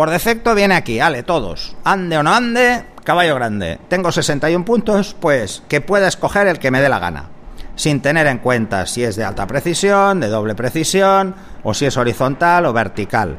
Por 0.00 0.08
defecto 0.08 0.54
viene 0.54 0.76
aquí, 0.76 0.98
vale, 0.98 1.24
todos. 1.24 1.76
Ande 1.84 2.16
o 2.16 2.22
no 2.22 2.32
ande, 2.32 2.86
caballo 3.04 3.34
grande. 3.34 3.78
Tengo 3.90 4.10
61 4.10 4.64
puntos, 4.64 5.14
pues 5.20 5.62
que 5.68 5.82
pueda 5.82 6.08
escoger 6.08 6.46
el 6.46 6.58
que 6.58 6.70
me 6.70 6.80
dé 6.80 6.88
la 6.88 6.98
gana 6.98 7.28
sin 7.74 8.00
tener 8.00 8.26
en 8.26 8.38
cuenta 8.38 8.86
si 8.86 9.04
es 9.04 9.16
de 9.16 9.24
alta 9.24 9.46
precisión, 9.46 10.18
de 10.18 10.28
doble 10.28 10.54
precisión, 10.54 11.34
o 11.62 11.74
si 11.74 11.84
es 11.84 11.98
horizontal 11.98 12.64
o 12.64 12.72
vertical. 12.72 13.36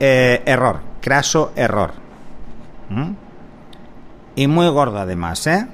Eh, 0.00 0.42
error, 0.44 0.80
craso 1.00 1.52
error. 1.54 1.92
¿Mm? 2.88 3.12
Y 4.34 4.48
muy 4.48 4.68
gordo 4.70 4.98
además, 4.98 5.46
¿eh? 5.46 5.64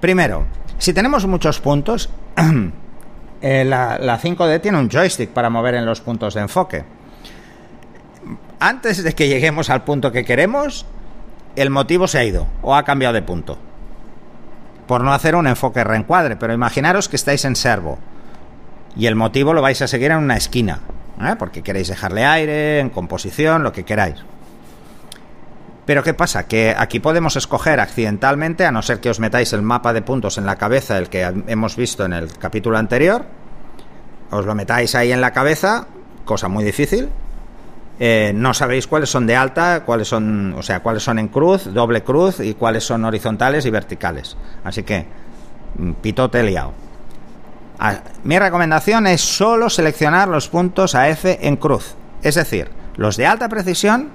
Primero, 0.00 0.46
si 0.78 0.94
tenemos 0.94 1.26
muchos 1.26 1.60
puntos, 1.60 2.08
eh, 3.42 3.64
la, 3.66 3.98
la 3.98 4.18
5D 4.18 4.62
tiene 4.62 4.78
un 4.78 4.88
joystick 4.88 5.28
para 5.28 5.50
mover 5.50 5.74
en 5.74 5.84
los 5.84 6.00
puntos 6.00 6.32
de 6.32 6.40
enfoque. 6.40 6.99
Antes 8.60 9.02
de 9.02 9.14
que 9.14 9.28
lleguemos 9.28 9.70
al 9.70 9.84
punto 9.84 10.12
que 10.12 10.24
queremos, 10.24 10.86
el 11.56 11.70
motivo 11.70 12.06
se 12.06 12.18
ha 12.18 12.24
ido 12.24 12.46
o 12.62 12.76
ha 12.76 12.84
cambiado 12.84 13.14
de 13.14 13.22
punto 13.22 13.58
por 14.86 15.04
no 15.04 15.12
hacer 15.12 15.36
un 15.36 15.46
enfoque 15.46 15.84
reencuadre, 15.84 16.34
pero 16.34 16.52
imaginaros 16.52 17.08
que 17.08 17.14
estáis 17.14 17.44
en 17.44 17.54
servo 17.54 18.00
y 18.96 19.06
el 19.06 19.14
motivo 19.14 19.54
lo 19.54 19.62
vais 19.62 19.80
a 19.82 19.86
seguir 19.86 20.10
en 20.10 20.18
una 20.18 20.36
esquina, 20.36 20.80
¿eh? 21.22 21.36
porque 21.38 21.62
queréis 21.62 21.86
dejarle 21.86 22.26
aire, 22.26 22.80
en 22.80 22.90
composición, 22.90 23.62
lo 23.62 23.72
que 23.72 23.84
queráis. 23.84 24.16
Pero 25.86 26.02
¿qué 26.02 26.12
pasa? 26.12 26.48
Que 26.48 26.74
aquí 26.76 26.98
podemos 26.98 27.36
escoger 27.36 27.78
accidentalmente, 27.78 28.66
a 28.66 28.72
no 28.72 28.82
ser 28.82 28.98
que 28.98 29.10
os 29.10 29.20
metáis 29.20 29.52
el 29.52 29.62
mapa 29.62 29.92
de 29.92 30.02
puntos 30.02 30.38
en 30.38 30.44
la 30.44 30.56
cabeza, 30.56 30.98
el 30.98 31.08
que 31.08 31.22
hemos 31.46 31.76
visto 31.76 32.04
en 32.04 32.12
el 32.12 32.36
capítulo 32.36 32.76
anterior, 32.76 33.26
os 34.32 34.44
lo 34.44 34.56
metáis 34.56 34.96
ahí 34.96 35.12
en 35.12 35.20
la 35.20 35.32
cabeza, 35.32 35.86
cosa 36.24 36.48
muy 36.48 36.64
difícil, 36.64 37.10
eh, 38.02 38.32
no 38.34 38.54
sabéis 38.54 38.86
cuáles 38.86 39.10
son 39.10 39.26
de 39.26 39.36
alta, 39.36 39.84
cuáles 39.84 40.08
son, 40.08 40.54
o 40.54 40.62
sea, 40.62 40.80
cuáles 40.80 41.02
son 41.02 41.18
en 41.18 41.28
cruz, 41.28 41.70
doble 41.74 42.02
cruz 42.02 42.40
y 42.40 42.54
cuáles 42.54 42.82
son 42.82 43.04
horizontales 43.04 43.66
y 43.66 43.70
verticales. 43.70 44.38
Así 44.64 44.84
que, 44.84 45.04
mm, 45.76 45.92
pitote 46.00 46.42
liado. 46.42 46.72
Ah, 47.78 48.00
mi 48.24 48.38
recomendación 48.38 49.06
es 49.06 49.20
solo 49.20 49.68
seleccionar 49.68 50.28
los 50.28 50.48
puntos 50.48 50.94
AF 50.94 51.26
en 51.26 51.56
cruz, 51.56 51.94
es 52.22 52.36
decir, 52.36 52.70
los 52.96 53.18
de 53.18 53.26
alta 53.26 53.50
precisión 53.50 54.08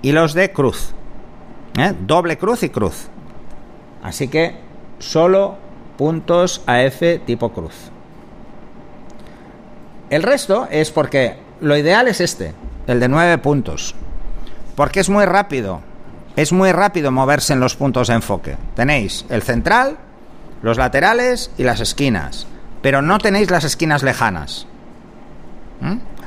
y 0.00 0.12
los 0.12 0.32
de 0.32 0.52
cruz. 0.52 0.94
¿eh? 1.76 1.92
Doble 2.06 2.38
cruz 2.38 2.62
y 2.62 2.68
cruz. 2.68 3.08
Así 4.00 4.28
que 4.28 4.54
solo 5.00 5.56
puntos 5.98 6.62
AF 6.66 7.02
tipo 7.26 7.52
cruz. 7.52 7.74
El 10.08 10.22
resto 10.22 10.68
es 10.70 10.92
porque 10.92 11.43
lo 11.60 11.76
ideal 11.76 12.08
es 12.08 12.20
este, 12.20 12.52
el 12.86 13.00
de 13.00 13.08
9 13.08 13.38
puntos. 13.38 13.94
Porque 14.76 15.00
es 15.00 15.08
muy 15.08 15.24
rápido. 15.24 15.80
Es 16.36 16.52
muy 16.52 16.72
rápido 16.72 17.12
moverse 17.12 17.52
en 17.52 17.60
los 17.60 17.76
puntos 17.76 18.08
de 18.08 18.14
enfoque. 18.14 18.56
Tenéis 18.74 19.24
el 19.28 19.42
central, 19.42 19.98
los 20.62 20.78
laterales 20.78 21.50
y 21.56 21.62
las 21.62 21.80
esquinas. 21.80 22.46
Pero 22.82 23.02
no 23.02 23.18
tenéis 23.18 23.50
las 23.50 23.64
esquinas 23.64 24.02
lejanas. 24.02 24.66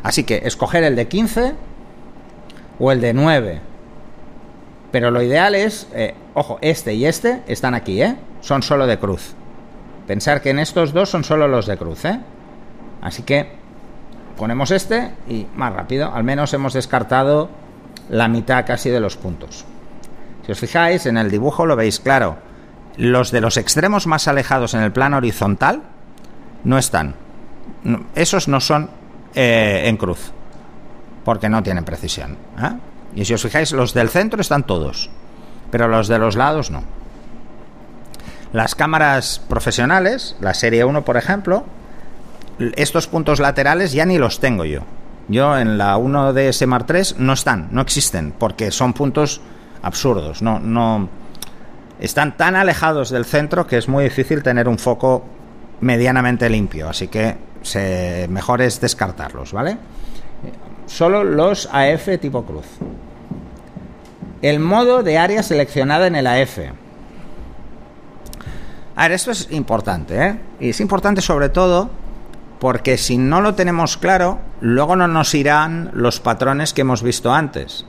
Así 0.04 0.24
que 0.24 0.42
escoger 0.46 0.84
el 0.84 0.96
de 0.96 1.08
15 1.08 1.56
o 2.80 2.92
el 2.92 3.02
de 3.02 3.14
9. 3.14 3.62
Pero 4.92 5.12
lo 5.12 5.22
ideal 5.22 5.56
es, 5.56 5.88
eh, 5.94 6.16
ojo, 6.34 6.60
este 6.62 6.94
y 6.94 7.06
este 7.06 7.44
están 7.48 7.74
aquí, 7.74 8.02
¿eh? 8.02 8.16
Son 8.42 8.64
solo 8.64 8.88
de 8.88 8.98
cruz. 9.00 9.34
Pensar 10.08 10.42
que 10.42 10.52
en 10.52 10.60
estos 10.60 10.94
dos 10.94 11.10
son 11.10 11.24
solo 11.24 11.48
los 11.48 11.66
de 11.66 11.78
cruz, 11.78 12.06
¿eh? 12.06 12.20
Así 13.02 13.24
que 13.24 13.52
ponemos 14.38 14.72
este 14.72 15.12
y 15.28 15.48
más 15.56 15.74
rápido. 15.74 16.14
Al 16.14 16.24
menos 16.24 16.54
hemos 16.54 16.74
descartado 16.74 17.50
la 18.10 18.28
mitad 18.28 18.66
casi 18.66 18.90
de 18.90 19.00
los 19.00 19.18
puntos. 19.18 19.66
Si 20.46 20.52
os 20.52 20.60
fijáis, 20.60 21.06
en 21.06 21.18
el 21.18 21.30
dibujo 21.30 21.66
lo 21.66 21.76
veis 21.76 22.00
claro. 22.00 22.38
Los 22.96 23.32
de 23.32 23.42
los 23.42 23.58
extremos 23.58 24.08
más 24.08 24.28
alejados 24.28 24.74
en 24.74 24.82
el 24.82 24.92
plano 24.92 25.18
horizontal 25.18 25.84
no 26.64 26.78
están. 26.78 27.16
Esos 28.16 28.48
no 28.48 28.60
son 28.62 28.90
eh, 29.36 29.84
en 29.86 29.98
cruz, 29.98 30.32
porque 31.26 31.50
no 31.50 31.62
tienen 31.62 31.84
precisión. 31.84 32.38
¿eh? 32.60 32.72
Y 33.16 33.26
si 33.26 33.34
os 33.34 33.42
fijáis, 33.42 33.72
los 33.72 33.94
del 33.94 34.10
centro 34.10 34.42
están 34.42 34.64
todos, 34.64 35.10
pero 35.70 35.88
los 35.88 36.08
de 36.08 36.18
los 36.18 36.36
lados 36.36 36.72
no. 36.72 36.84
Las 38.54 38.76
cámaras 38.76 39.42
profesionales, 39.48 40.36
la 40.40 40.54
serie 40.54 40.86
1 40.86 41.04
por 41.04 41.18
ejemplo, 41.18 41.66
estos 42.76 43.08
puntos 43.08 43.40
laterales 43.40 43.92
ya 43.92 44.06
ni 44.06 44.18
los 44.18 44.40
tengo 44.40 44.66
yo. 44.66 44.82
Yo 45.28 45.58
en 45.58 45.78
la 45.78 45.98
1 45.98 46.34
de 46.34 46.54
SMAR 46.54 46.86
3 46.86 47.20
no 47.20 47.34
están, 47.34 47.68
no 47.72 47.82
existen, 47.82 48.34
porque 48.38 48.72
son 48.72 48.94
puntos 48.94 49.42
absurdos, 49.82 50.42
no, 50.42 50.60
no 50.60 51.10
están 52.00 52.38
tan 52.38 52.56
alejados 52.56 53.10
del 53.10 53.26
centro 53.26 53.68
que 53.68 53.78
es 53.78 53.88
muy 53.88 54.06
difícil 54.06 54.42
tener 54.42 54.68
un 54.68 54.78
foco 54.78 55.26
medianamente 55.82 56.50
limpio, 56.50 56.90
así 56.90 57.08
que 57.08 57.36
se, 57.62 58.28
mejor 58.30 58.62
es 58.62 58.80
descartarlos, 58.80 59.52
¿vale? 59.52 59.78
Solo 60.86 61.24
los 61.24 61.68
AF 61.72 62.08
tipo 62.22 62.46
cruz. 62.46 62.66
El 64.42 64.60
modo 64.60 65.04
de 65.04 65.18
área 65.18 65.44
seleccionada 65.44 66.08
en 66.08 66.16
el 66.16 66.28
AF. 66.28 66.60
A 68.96 69.04
ver, 69.04 69.12
esto 69.12 69.32
es 69.32 69.52
importante, 69.52 70.26
¿eh? 70.26 70.40
Y 70.60 70.70
es 70.70 70.80
importante 70.80 71.22
sobre 71.22 71.50
todo 71.50 71.90
porque 72.60 72.98
si 72.98 73.18
no 73.18 73.42
lo 73.42 73.56
tenemos 73.56 73.98
claro, 73.98 74.40
luego 74.62 74.96
no 74.96 75.08
nos 75.08 75.34
irán 75.36 75.92
los 75.94 76.20
patrones 76.20 76.74
que 76.74 76.82
hemos 76.82 77.04
visto 77.04 77.34
antes. 77.34 77.86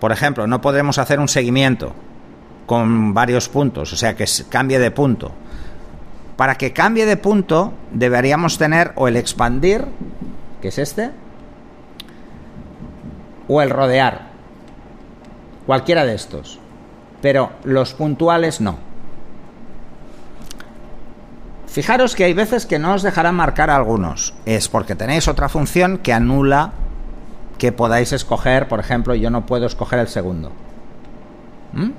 Por 0.00 0.12
ejemplo, 0.12 0.46
no 0.46 0.60
podremos 0.60 0.98
hacer 0.98 1.18
un 1.18 1.28
seguimiento 1.28 1.94
con 2.66 3.14
varios 3.14 3.48
puntos, 3.48 3.92
o 3.92 3.96
sea, 3.96 4.14
que 4.16 4.26
cambie 4.48 4.78
de 4.78 4.90
punto. 4.90 5.32
Para 6.36 6.56
que 6.56 6.72
cambie 6.72 7.06
de 7.06 7.16
punto, 7.16 7.72
deberíamos 7.92 8.58
tener 8.58 8.92
o 8.96 9.08
el 9.08 9.16
expandir, 9.16 9.86
que 10.60 10.68
es 10.68 10.78
este, 10.78 11.10
o 13.48 13.62
el 13.62 13.70
rodear. 13.70 14.28
Cualquiera 15.66 16.04
de 16.04 16.14
estos. 16.14 16.58
Pero 17.22 17.52
los 17.64 17.94
puntuales 17.94 18.60
no. 18.60 18.78
Fijaros 21.74 22.14
que 22.14 22.22
hay 22.22 22.34
veces 22.34 22.66
que 22.66 22.78
no 22.78 22.94
os 22.94 23.02
dejarán 23.02 23.34
marcar 23.34 23.68
algunos. 23.68 24.32
Es 24.46 24.68
porque 24.68 24.94
tenéis 24.94 25.26
otra 25.26 25.48
función 25.48 25.98
que 25.98 26.12
anula 26.12 26.70
que 27.58 27.72
podáis 27.72 28.12
escoger, 28.12 28.68
por 28.68 28.78
ejemplo, 28.78 29.12
yo 29.16 29.28
no 29.28 29.44
puedo 29.44 29.66
escoger 29.66 29.98
el 29.98 30.06
segundo. 30.06 30.52
¿Mm? 31.72 31.90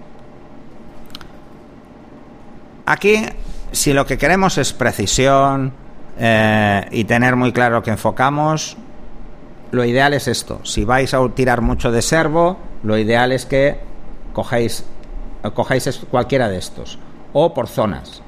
Aquí, 2.85 3.25
si 3.73 3.91
lo 3.91 4.05
que 4.05 4.17
queremos 4.17 4.57
es 4.57 4.71
precisión 4.71 5.73
eh, 6.19 6.87
y 6.91 7.03
tener 7.03 7.35
muy 7.35 7.51
claro 7.51 7.83
que 7.83 7.91
enfocamos, 7.91 8.77
lo 9.71 9.83
ideal 9.83 10.13
es 10.13 10.29
esto. 10.29 10.61
Si 10.63 10.85
vais 10.85 11.13
a 11.13 11.19
tirar 11.35 11.59
mucho 11.59 11.91
de 11.91 12.01
servo, 12.01 12.57
lo 12.81 12.97
ideal 12.97 13.33
es 13.33 13.45
que 13.45 13.77
cogéis, 14.31 14.85
cualquiera 16.09 16.47
de 16.47 16.59
estos. 16.59 16.97
O 17.33 17.53
por 17.53 17.67
zonas. 17.67 18.21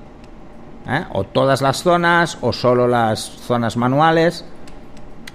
¿Eh? 0.87 1.05
o 1.11 1.23
todas 1.23 1.61
las 1.61 1.83
zonas 1.83 2.37
o 2.41 2.53
solo 2.53 2.87
las 2.87 3.19
zonas 3.19 3.77
manuales, 3.77 4.45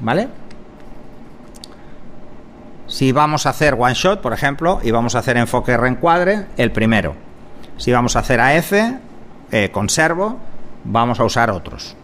¿vale? 0.00 0.28
Si 2.86 3.12
vamos 3.12 3.46
a 3.46 3.50
hacer 3.50 3.74
one 3.78 3.94
shot, 3.94 4.20
por 4.20 4.32
ejemplo, 4.32 4.80
y 4.82 4.90
vamos 4.90 5.14
a 5.14 5.20
hacer 5.20 5.36
enfoque 5.36 5.76
reencuadre, 5.76 6.46
el 6.56 6.72
primero. 6.72 7.14
Si 7.78 7.90
vamos 7.90 8.16
a 8.16 8.18
hacer 8.18 8.40
AF, 8.40 8.72
eh, 9.50 9.70
conservo, 9.72 10.38
vamos 10.84 11.18
a 11.18 11.24
usar 11.24 11.50
otros. 11.50 11.96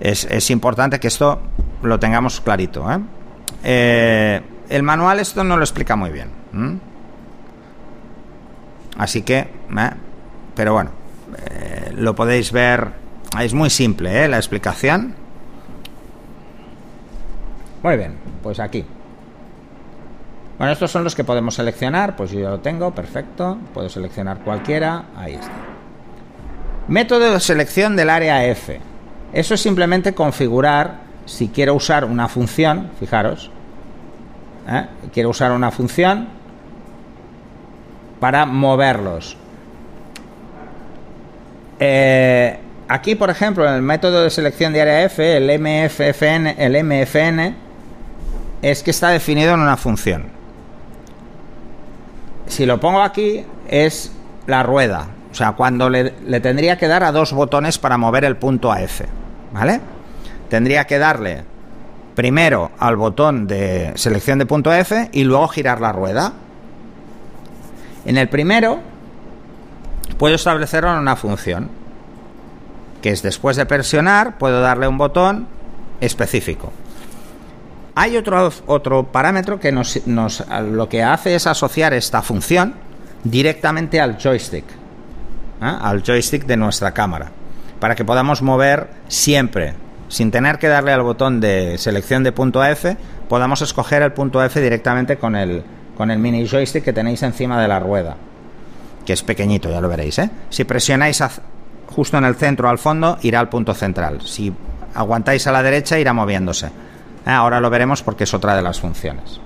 Es, 0.00 0.50
importante 0.50 1.00
que 1.00 1.08
esto 1.08 1.40
lo 1.82 1.98
tengamos 1.98 2.40
clarito. 2.40 2.86
¿eh? 3.62 4.42
el 4.68 4.82
manual 4.82 5.18
esto 5.18 5.44
no 5.44 5.56
lo 5.56 5.62
explica 5.62 5.96
muy 5.96 6.10
bien. 6.10 6.30
Así 8.98 9.22
que, 9.22 9.48
pero 10.54 10.74
bueno, 10.74 10.90
eh, 11.50 11.92
lo 11.94 12.14
podéis 12.14 12.52
ver, 12.52 12.88
es 13.40 13.54
muy 13.54 13.70
simple 13.70 14.24
¿eh? 14.24 14.28
la 14.28 14.36
explicación. 14.36 15.14
Muy 17.82 17.96
bien, 17.96 18.16
pues 18.42 18.60
aquí. 18.60 18.84
Bueno, 20.58 20.72
estos 20.72 20.90
son 20.90 21.04
los 21.04 21.14
que 21.14 21.24
podemos 21.24 21.54
seleccionar, 21.54 22.16
pues 22.16 22.32
yo 22.32 22.40
ya 22.40 22.50
lo 22.50 22.60
tengo, 22.60 22.94
perfecto. 22.94 23.58
Puedo 23.72 23.88
seleccionar 23.88 24.40
cualquiera, 24.40 25.06
ahí 25.16 25.34
está. 25.34 25.52
Método 26.88 27.32
de 27.32 27.40
selección 27.40 27.96
del 27.96 28.10
área 28.10 28.44
F. 28.44 28.78
Eso 29.32 29.54
es 29.54 29.60
simplemente 29.60 30.12
configurar 30.12 31.00
si 31.24 31.48
quiero 31.48 31.74
usar 31.74 32.04
una 32.04 32.28
función, 32.28 32.90
fijaros, 32.98 33.50
¿eh? 34.68 34.86
quiero 35.12 35.30
usar 35.30 35.52
una 35.52 35.70
función 35.70 36.28
para 38.18 38.44
moverlos. 38.44 39.36
Eh, 41.80 42.58
aquí, 42.88 43.14
por 43.14 43.30
ejemplo, 43.30 43.66
en 43.66 43.74
el 43.74 43.82
método 43.82 44.22
de 44.22 44.30
selección 44.30 44.74
de 44.74 44.82
área 44.82 45.02
F, 45.04 45.36
el 45.36 45.58
MFFN, 45.58 46.54
el 46.58 46.84
MFN, 46.84 47.56
es 48.60 48.82
que 48.82 48.90
está 48.90 49.08
definido 49.08 49.54
en 49.54 49.60
una 49.60 49.78
función. 49.78 50.26
Si 52.46 52.66
lo 52.66 52.78
pongo 52.78 53.00
aquí, 53.00 53.46
es 53.68 54.12
la 54.46 54.62
rueda. 54.62 55.08
O 55.32 55.34
sea, 55.34 55.52
cuando 55.52 55.88
le, 55.88 56.12
le 56.26 56.40
tendría 56.40 56.76
que 56.76 56.86
dar 56.86 57.02
a 57.02 57.12
dos 57.12 57.32
botones 57.32 57.78
para 57.78 57.96
mover 57.96 58.24
el 58.24 58.36
punto 58.36 58.70
a 58.70 58.82
F. 58.82 59.06
¿Vale? 59.52 59.80
Tendría 60.50 60.84
que 60.84 60.98
darle 60.98 61.44
primero 62.14 62.70
al 62.78 62.96
botón 62.96 63.46
de 63.46 63.92
selección 63.94 64.38
de 64.38 64.46
punto 64.46 64.72
F 64.74 65.08
y 65.12 65.24
luego 65.24 65.48
girar 65.48 65.80
la 65.80 65.92
rueda. 65.92 66.32
En 68.04 68.18
el 68.18 68.28
primero 68.28 68.89
puedo 70.20 70.34
establecerlo 70.34 70.92
en 70.92 70.98
una 70.98 71.16
función, 71.16 71.70
que 73.00 73.08
es 73.08 73.22
después 73.22 73.56
de 73.56 73.64
presionar, 73.64 74.36
puedo 74.36 74.60
darle 74.60 74.86
un 74.86 74.98
botón 74.98 75.48
específico. 76.02 76.74
Hay 77.94 78.18
otro, 78.18 78.52
otro 78.66 79.04
parámetro 79.04 79.58
que 79.58 79.72
nos, 79.72 79.96
lo 80.04 80.88
que 80.90 81.02
hace 81.02 81.34
es 81.34 81.46
asociar 81.46 81.94
esta 81.94 82.20
función 82.20 82.74
directamente 83.24 83.98
al 83.98 84.18
joystick, 84.18 84.64
¿eh? 85.62 85.76
al 85.80 86.02
joystick 86.02 86.44
de 86.44 86.58
nuestra 86.58 86.92
cámara, 86.92 87.30
para 87.80 87.94
que 87.94 88.04
podamos 88.04 88.42
mover 88.42 88.90
siempre, 89.08 89.72
sin 90.08 90.30
tener 90.30 90.58
que 90.58 90.68
darle 90.68 90.92
al 90.92 91.00
botón 91.00 91.40
de 91.40 91.78
selección 91.78 92.24
de 92.24 92.32
punto 92.32 92.62
F, 92.62 92.94
podamos 93.26 93.62
escoger 93.62 94.02
el 94.02 94.12
punto 94.12 94.44
F 94.44 94.60
directamente 94.60 95.16
con 95.16 95.34
el, 95.34 95.62
con 95.96 96.10
el 96.10 96.18
mini 96.18 96.46
joystick 96.46 96.84
que 96.84 96.92
tenéis 96.92 97.22
encima 97.22 97.58
de 97.58 97.68
la 97.68 97.80
rueda 97.80 98.18
que 99.04 99.12
es 99.12 99.22
pequeñito, 99.22 99.70
ya 99.70 99.80
lo 99.80 99.88
veréis. 99.88 100.18
¿eh? 100.18 100.30
Si 100.48 100.64
presionáis 100.64 101.22
justo 101.86 102.18
en 102.18 102.24
el 102.24 102.34
centro 102.34 102.68
al 102.68 102.78
fondo, 102.78 103.18
irá 103.22 103.40
al 103.40 103.48
punto 103.48 103.74
central. 103.74 104.20
Si 104.22 104.52
aguantáis 104.94 105.46
a 105.46 105.52
la 105.52 105.62
derecha, 105.62 105.98
irá 105.98 106.12
moviéndose. 106.12 106.66
¿Eh? 106.66 107.30
Ahora 107.30 107.60
lo 107.60 107.70
veremos 107.70 108.02
porque 108.02 108.24
es 108.24 108.34
otra 108.34 108.54
de 108.54 108.62
las 108.62 108.80
funciones. 108.80 109.40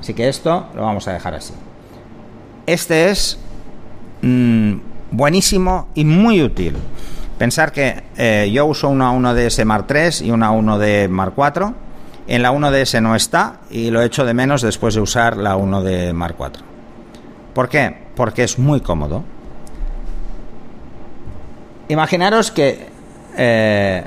Así 0.00 0.14
que 0.14 0.28
esto 0.28 0.68
lo 0.74 0.82
vamos 0.82 1.06
a 1.08 1.12
dejar 1.12 1.34
así. 1.34 1.54
Este 2.66 3.10
es 3.10 3.38
mm, 4.22 4.74
buenísimo 5.10 5.88
y 5.94 6.04
muy 6.04 6.42
útil. 6.42 6.76
Pensar 7.38 7.72
que 7.72 8.02
eh, 8.16 8.50
yo 8.52 8.66
uso 8.66 8.88
una 8.88 9.12
1DS 9.12 9.64
Mark 9.64 9.86
3 9.86 10.22
y 10.22 10.30
una 10.30 10.52
1D 10.52 11.08
Mark 11.08 11.32
4. 11.34 11.74
En 12.28 12.42
la 12.42 12.52
1DS 12.52 13.00
no 13.02 13.16
está 13.16 13.60
y 13.70 13.90
lo 13.90 14.02
echo 14.02 14.24
de 14.24 14.34
menos 14.34 14.62
después 14.62 14.94
de 14.94 15.00
usar 15.00 15.36
la 15.36 15.56
1D 15.56 16.12
Mark 16.12 16.34
4. 16.36 16.62
¿Por 17.54 17.68
qué? 17.68 18.09
Porque 18.20 18.42
es 18.42 18.58
muy 18.58 18.82
cómodo. 18.82 19.24
Imaginaros 21.88 22.50
que 22.50 22.86
eh, 23.34 24.04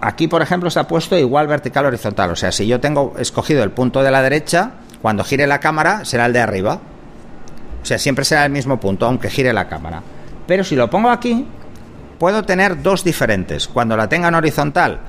aquí, 0.00 0.28
por 0.28 0.40
ejemplo, 0.40 0.70
se 0.70 0.78
ha 0.78 0.86
puesto 0.86 1.18
igual 1.18 1.48
vertical 1.48 1.84
horizontal. 1.86 2.30
O 2.30 2.36
sea, 2.36 2.52
si 2.52 2.64
yo 2.64 2.78
tengo 2.78 3.14
escogido 3.18 3.64
el 3.64 3.72
punto 3.72 4.04
de 4.04 4.12
la 4.12 4.22
derecha, 4.22 4.74
cuando 5.02 5.24
gire 5.24 5.48
la 5.48 5.58
cámara 5.58 6.04
será 6.04 6.26
el 6.26 6.32
de 6.32 6.38
arriba. 6.38 6.78
O 7.82 7.84
sea, 7.84 7.98
siempre 7.98 8.24
será 8.24 8.44
el 8.44 8.52
mismo 8.52 8.78
punto, 8.78 9.04
aunque 9.06 9.30
gire 9.30 9.52
la 9.52 9.66
cámara. 9.66 10.00
Pero 10.46 10.62
si 10.62 10.76
lo 10.76 10.88
pongo 10.88 11.10
aquí, 11.10 11.44
puedo 12.20 12.44
tener 12.44 12.82
dos 12.82 13.02
diferentes. 13.02 13.66
Cuando 13.66 13.96
la 13.96 14.08
tenga 14.08 14.28
en 14.28 14.36
horizontal, 14.36 15.00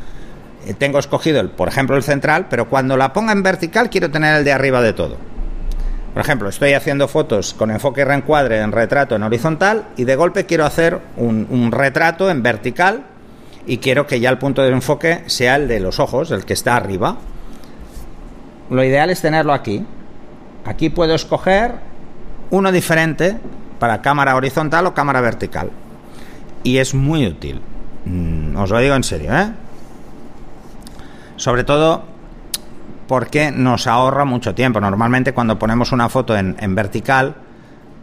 eh, 0.65 0.73
tengo 0.73 0.97
escogido, 0.97 1.39
el, 1.39 1.51
por 1.51 1.67
ejemplo, 1.67 1.95
el 1.95 2.01
central, 2.01 2.47
pero 2.49 2.67
cuando 2.67 2.97
la 2.97 3.13
ponga 3.13 3.34
en 3.34 3.43
vertical, 3.43 3.91
quiero 3.91 4.10
tener 4.10 4.38
el 4.38 4.43
de 4.43 4.51
arriba 4.51 4.82
de 4.82 4.93
todo. 4.93 5.32
Por 6.13 6.21
ejemplo, 6.21 6.49
estoy 6.49 6.73
haciendo 6.73 7.08
fotos 7.08 7.56
con 7.56 7.71
enfoque 7.71 8.06
reencuadre 8.06 8.60
en 8.60 8.71
retrato 8.71 9.15
en 9.15 9.23
horizontal 9.23 9.88
y 9.97 10.04
de 10.04 10.15
golpe 10.15 10.45
quiero 10.45 10.65
hacer 10.65 10.99
un, 11.17 11.47
un 11.49 11.71
retrato 11.71 12.30
en 12.30 12.43
vertical 12.43 13.04
y 13.65 13.78
quiero 13.78 14.06
que 14.06 14.19
ya 14.19 14.30
el 14.30 14.38
punto 14.38 14.62
de 14.62 14.69
enfoque 14.69 15.23
sea 15.26 15.56
el 15.56 15.67
de 15.67 15.80
los 15.80 15.99
ojos, 15.99 16.30
el 16.32 16.45
que 16.45 16.54
está 16.54 16.76
arriba. 16.76 17.17
Lo 18.69 18.84
ideal 18.84 19.10
es 19.10 19.21
tenerlo 19.21 19.54
aquí. 19.54 19.86
Aquí 20.65 20.89
puedo 20.89 21.15
escoger 21.15 21.73
uno 22.52 22.71
diferente 22.71 23.38
para 23.80 24.02
cámara 24.02 24.36
horizontal 24.36 24.86
o 24.86 24.93
cámara 24.93 25.19
vertical. 25.19 25.71
Y 26.63 26.78
es 26.78 26.93
muy 26.93 27.26
útil. 27.26 27.60
Mm, 28.06 28.56
os 28.58 28.69
lo 28.69 28.80
digo 28.80 28.95
en 28.95 29.04
serio, 29.04 29.36
¿eh? 29.36 29.52
Sobre 31.36 31.63
todo 31.63 32.12
porque 33.07 33.51
nos 33.51 33.87
ahorra 33.87 34.25
mucho 34.25 34.55
tiempo. 34.55 34.79
Normalmente 34.79 35.33
cuando 35.33 35.59
ponemos 35.59 35.91
una 35.91 36.09
foto 36.09 36.35
en, 36.35 36.55
en 36.59 36.75
vertical, 36.75 37.35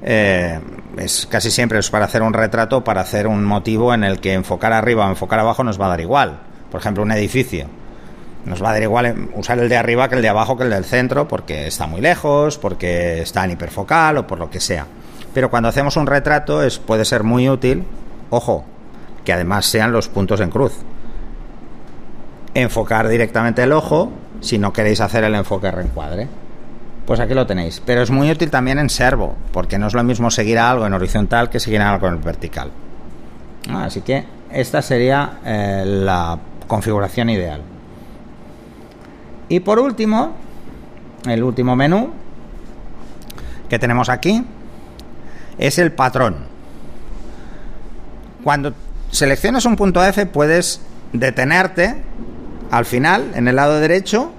eh, 0.02 0.58
es 0.96 1.26
casi 1.26 1.50
siempre 1.50 1.78
es 1.78 1.90
para 1.90 2.06
hacer 2.06 2.22
un 2.22 2.32
retrato, 2.32 2.82
para 2.82 3.02
hacer 3.02 3.26
un 3.26 3.44
motivo 3.44 3.92
en 3.92 4.04
el 4.04 4.20
que 4.20 4.32
enfocar 4.32 4.72
arriba 4.72 5.06
o 5.06 5.10
enfocar 5.10 5.38
abajo 5.38 5.62
nos 5.64 5.80
va 5.80 5.86
a 5.86 5.90
dar 5.90 6.00
igual. 6.00 6.38
Por 6.70 6.80
ejemplo, 6.80 7.02
un 7.02 7.12
edificio. 7.12 7.66
Nos 8.44 8.62
va 8.62 8.70
a 8.70 8.72
dar 8.72 8.82
igual 8.82 9.28
usar 9.34 9.58
el 9.58 9.68
de 9.68 9.76
arriba 9.76 10.08
que 10.08 10.14
el 10.14 10.22
de 10.22 10.28
abajo 10.30 10.56
que 10.56 10.64
el 10.64 10.70
del 10.70 10.84
centro 10.84 11.28
porque 11.28 11.66
está 11.66 11.86
muy 11.86 12.00
lejos, 12.00 12.56
porque 12.56 13.20
está 13.20 13.44
en 13.44 13.50
hiperfocal 13.52 14.18
o 14.18 14.26
por 14.26 14.38
lo 14.38 14.48
que 14.48 14.60
sea. 14.60 14.86
Pero 15.34 15.50
cuando 15.50 15.68
hacemos 15.68 15.96
un 15.96 16.06
retrato 16.06 16.62
es, 16.62 16.78
puede 16.78 17.04
ser 17.04 17.22
muy 17.22 17.48
útil, 17.48 17.84
ojo, 18.30 18.64
que 19.24 19.32
además 19.32 19.66
sean 19.66 19.92
los 19.92 20.08
puntos 20.08 20.40
en 20.40 20.50
cruz. 20.50 20.72
Enfocar 22.54 23.08
directamente 23.08 23.62
el 23.62 23.72
ojo 23.72 24.10
si 24.40 24.58
no 24.58 24.72
queréis 24.72 25.00
hacer 25.00 25.24
el 25.24 25.34
enfoque 25.34 25.70
reencuadre. 25.70 26.28
Pues 27.06 27.20
aquí 27.20 27.34
lo 27.34 27.46
tenéis. 27.46 27.82
Pero 27.84 28.02
es 28.02 28.10
muy 28.10 28.30
útil 28.30 28.50
también 28.50 28.78
en 28.78 28.88
servo, 28.88 29.36
porque 29.52 29.78
no 29.78 29.86
es 29.86 29.94
lo 29.94 30.04
mismo 30.04 30.30
seguir 30.30 30.58
algo 30.58 30.86
en 30.86 30.92
horizontal 30.92 31.50
que 31.50 31.60
seguir 31.60 31.80
algo 31.80 32.08
en 32.08 32.22
vertical. 32.22 32.70
Así 33.72 34.00
que 34.02 34.24
esta 34.50 34.82
sería 34.82 35.40
eh, 35.44 35.84
la 35.86 36.38
configuración 36.66 37.30
ideal. 37.30 37.62
Y 39.48 39.60
por 39.60 39.78
último, 39.78 40.32
el 41.26 41.42
último 41.42 41.74
menú 41.74 42.12
que 43.68 43.78
tenemos 43.78 44.08
aquí 44.08 44.44
es 45.58 45.78
el 45.78 45.92
patrón. 45.92 46.36
Cuando 48.42 48.72
seleccionas 49.10 49.64
un 49.64 49.76
punto 49.76 50.04
F 50.04 50.26
puedes 50.26 50.80
detenerte 51.12 52.02
al 52.70 52.84
final, 52.84 53.32
en 53.34 53.48
el 53.48 53.56
lado 53.56 53.80
derecho, 53.80 54.32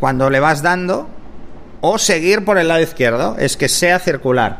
cuando 0.00 0.30
le 0.30 0.40
vas 0.40 0.62
dando, 0.62 1.08
o 1.80 1.98
seguir 1.98 2.44
por 2.44 2.58
el 2.58 2.68
lado 2.68 2.80
izquierdo, 2.80 3.36
es 3.38 3.56
que 3.56 3.68
sea 3.68 3.98
circular. 3.98 4.58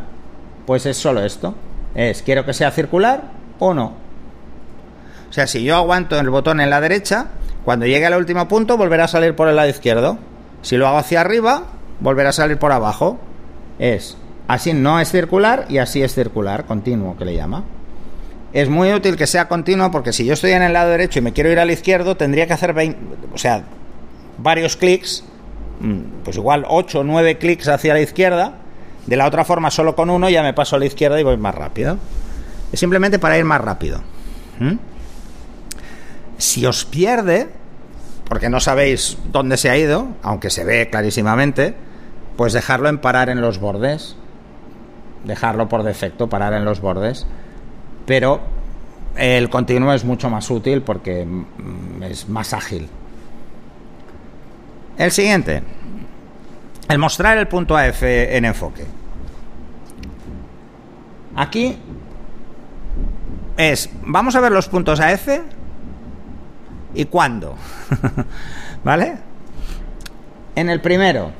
Pues 0.66 0.86
es 0.86 0.96
solo 0.96 1.22
esto. 1.22 1.54
Es, 1.94 2.22
quiero 2.22 2.44
que 2.44 2.52
sea 2.52 2.70
circular 2.70 3.22
o 3.58 3.74
no. 3.74 3.94
O 5.28 5.32
sea, 5.32 5.46
si 5.46 5.62
yo 5.62 5.76
aguanto 5.76 6.18
el 6.18 6.30
botón 6.30 6.60
en 6.60 6.70
la 6.70 6.80
derecha, 6.80 7.26
cuando 7.64 7.86
llegue 7.86 8.06
al 8.06 8.14
último 8.14 8.48
punto, 8.48 8.76
volverá 8.76 9.04
a 9.04 9.08
salir 9.08 9.34
por 9.34 9.48
el 9.48 9.56
lado 9.56 9.68
izquierdo. 9.68 10.18
Si 10.62 10.76
lo 10.76 10.86
hago 10.86 10.98
hacia 10.98 11.20
arriba, 11.20 11.64
volverá 12.00 12.30
a 12.30 12.32
salir 12.32 12.58
por 12.58 12.72
abajo. 12.72 13.18
Es 13.78 14.16
así 14.48 14.72
no 14.72 14.98
es 14.98 15.10
circular 15.10 15.66
y 15.68 15.78
así 15.78 16.02
es 16.02 16.14
circular, 16.14 16.64
continuo 16.64 17.16
que 17.16 17.24
le 17.24 17.36
llama. 17.36 17.62
Es 18.52 18.68
muy 18.68 18.92
útil 18.92 19.16
que 19.16 19.26
sea 19.26 19.46
continuo 19.46 19.90
porque 19.90 20.12
si 20.12 20.24
yo 20.24 20.32
estoy 20.32 20.52
en 20.52 20.62
el 20.62 20.72
lado 20.72 20.90
derecho 20.90 21.18
y 21.18 21.22
me 21.22 21.32
quiero 21.32 21.50
ir 21.50 21.58
al 21.58 21.70
izquierdo, 21.70 22.16
tendría 22.16 22.46
que 22.46 22.54
hacer 22.54 22.74
o 23.32 23.38
sea, 23.38 23.64
varios 24.38 24.76
clics, 24.76 25.24
mm, 25.80 26.22
pues 26.24 26.36
igual 26.36 26.64
8 26.66 27.00
o 27.00 27.04
9 27.04 27.38
clics 27.38 27.68
hacia 27.68 27.92
la 27.92 28.00
izquierda. 28.00 28.54
De 29.06 29.16
la 29.16 29.26
otra 29.26 29.44
forma, 29.44 29.70
solo 29.70 29.94
con 29.94 30.10
uno 30.10 30.28
ya 30.28 30.42
me 30.42 30.54
paso 30.54 30.76
a 30.76 30.78
la 30.78 30.86
izquierda 30.86 31.20
y 31.20 31.24
voy 31.24 31.36
más 31.36 31.54
rápido. 31.54 31.98
Es 32.72 32.80
simplemente 32.80 33.18
para 33.18 33.38
ir 33.38 33.44
más 33.44 33.60
rápido. 33.60 34.02
Si 36.36 36.66
os 36.66 36.84
pierde, 36.84 37.48
porque 38.28 38.50
no 38.50 38.60
sabéis 38.60 39.16
dónde 39.32 39.56
se 39.56 39.70
ha 39.70 39.76
ido, 39.76 40.08
aunque 40.22 40.50
se 40.50 40.64
ve 40.64 40.88
clarísimamente, 40.90 41.74
pues 42.36 42.52
dejarlo 42.52 42.88
en 42.88 42.98
parar 42.98 43.30
en 43.30 43.40
los 43.40 43.58
bordes. 43.58 44.16
Dejarlo 45.24 45.68
por 45.68 45.82
defecto, 45.82 46.28
parar 46.28 46.52
en 46.52 46.64
los 46.64 46.80
bordes. 46.80 47.26
Pero 48.08 48.40
el 49.16 49.50
continuo 49.50 49.92
es 49.92 50.02
mucho 50.02 50.30
más 50.30 50.50
útil 50.50 50.80
porque 50.80 51.26
mm, 51.26 52.02
es 52.04 52.26
más 52.26 52.54
ágil. 52.54 52.88
El 54.96 55.10
siguiente. 55.10 55.62
El 56.88 56.98
mostrar 56.98 57.36
el 57.36 57.46
punto 57.48 57.76
AF 57.76 58.02
en 58.02 58.46
enfoque. 58.46 58.86
Aquí 61.36 61.76
es, 63.58 63.90
vamos 64.06 64.34
a 64.36 64.40
ver 64.40 64.52
los 64.52 64.70
puntos 64.70 65.00
AF 65.00 65.28
y 66.94 67.04
cuándo. 67.04 67.56
¿Vale? 68.84 69.18
En 70.54 70.70
el 70.70 70.80
primero, 70.80 71.30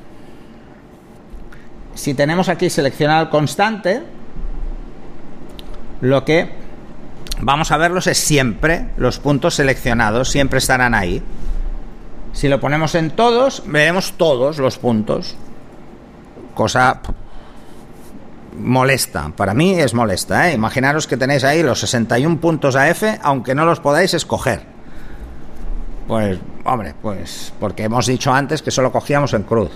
si 1.94 2.12
tenemos 2.12 2.50
aquí 2.50 2.68
seleccionado 2.68 3.22
el 3.22 3.31
constante, 3.31 4.17
lo 6.01 6.25
que 6.25 6.51
vamos 7.41 7.71
a 7.73 7.77
verlos 7.77 8.07
es 8.07 8.19
siempre, 8.19 8.89
los 8.97 9.19
puntos 9.19 9.55
seleccionados 9.55 10.31
siempre 10.31 10.59
estarán 10.59 10.95
ahí. 10.95 11.23
Si 12.33 12.49
lo 12.49 12.61
ponemos 12.61 12.95
en 12.95 13.11
todos, 13.11 13.63
veremos 13.67 14.13
todos 14.17 14.59
los 14.59 14.79
puntos. 14.79 15.37
Cosa 16.55 17.01
molesta, 18.59 19.33
para 19.37 19.55
mí 19.55 19.73
es 19.73 19.95
molesta. 19.95 20.51
¿eh? 20.51 20.55
Imaginaros 20.55 21.07
que 21.07 21.17
tenéis 21.17 21.45
ahí 21.45 21.63
los 21.63 21.81
61 21.81 22.39
puntos 22.39 22.77
AF, 22.77 23.03
aunque 23.23 23.55
no 23.55 23.65
los 23.65 23.81
podáis 23.81 24.15
escoger. 24.15 24.63
Pues, 26.07 26.39
hombre, 26.65 26.95
pues 27.01 27.53
porque 27.61 27.85
hemos 27.85 28.07
dicho 28.07 28.33
antes 28.33 28.63
que 28.63 28.71
solo 28.71 28.91
cogíamos 28.93 29.35
en 29.35 29.43
cruz. 29.43 29.71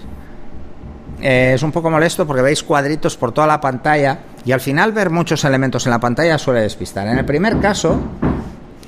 Eh, 1.20 1.52
es 1.54 1.62
un 1.62 1.70
poco 1.70 1.90
molesto 1.90 2.26
porque 2.26 2.42
veis 2.42 2.62
cuadritos 2.62 3.16
por 3.16 3.32
toda 3.32 3.46
la 3.46 3.60
pantalla 3.60 4.18
y 4.44 4.52
al 4.52 4.60
final 4.60 4.92
ver 4.92 5.10
muchos 5.10 5.44
elementos 5.44 5.86
en 5.86 5.90
la 5.90 6.00
pantalla 6.00 6.38
suele 6.38 6.62
despistar. 6.62 7.06
En 7.06 7.18
el 7.18 7.24
primer 7.24 7.60
caso, 7.60 8.00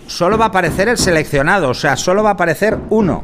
solo 0.07 0.37
va 0.37 0.47
a 0.47 0.49
aparecer 0.49 0.89
el 0.89 0.99
seleccionado, 0.99 1.71
o 1.71 1.75
sea, 1.75 1.97
solo 1.97 2.23
va 2.23 2.31
a 2.31 2.33
aparecer 2.33 2.79
uno. 2.91 3.23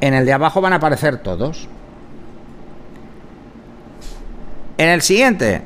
En 0.00 0.14
el 0.14 0.24
de 0.24 0.32
abajo 0.32 0.60
van 0.60 0.72
a 0.72 0.76
aparecer 0.76 1.18
todos. 1.18 1.68
En 4.78 4.88
el 4.88 5.02
siguiente, 5.02 5.62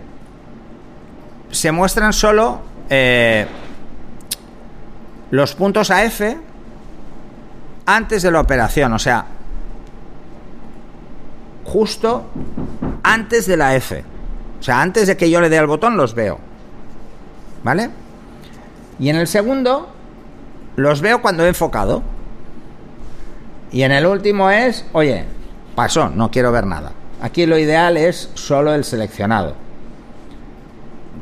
se 1.50 1.72
muestran 1.72 2.12
solo 2.12 2.60
eh, 2.88 3.46
los 5.30 5.54
puntos 5.54 5.90
AF 5.90 6.20
antes 7.86 8.22
de 8.22 8.30
la 8.30 8.40
operación, 8.40 8.92
o 8.92 8.98
sea, 8.98 9.26
justo 11.64 12.30
antes 13.02 13.46
de 13.46 13.56
la 13.56 13.74
F. 13.74 14.04
O 14.60 14.62
sea, 14.62 14.82
antes 14.82 15.06
de 15.06 15.16
que 15.16 15.30
yo 15.30 15.40
le 15.40 15.48
dé 15.48 15.58
al 15.58 15.66
botón 15.66 15.96
los 15.96 16.14
veo. 16.14 16.38
¿Vale? 17.64 17.90
Y 18.98 19.08
en 19.08 19.16
el 19.16 19.26
segundo 19.26 19.88
los 20.76 21.00
veo 21.00 21.22
cuando 21.22 21.44
he 21.44 21.48
enfocado. 21.48 22.02
Y 23.72 23.82
en 23.82 23.92
el 23.92 24.06
último 24.06 24.50
es, 24.50 24.84
oye, 24.92 25.24
pasó, 25.74 26.10
no 26.10 26.30
quiero 26.30 26.52
ver 26.52 26.66
nada. 26.66 26.92
Aquí 27.22 27.46
lo 27.46 27.58
ideal 27.58 27.96
es 27.96 28.30
solo 28.34 28.74
el 28.74 28.84
seleccionado. 28.84 29.54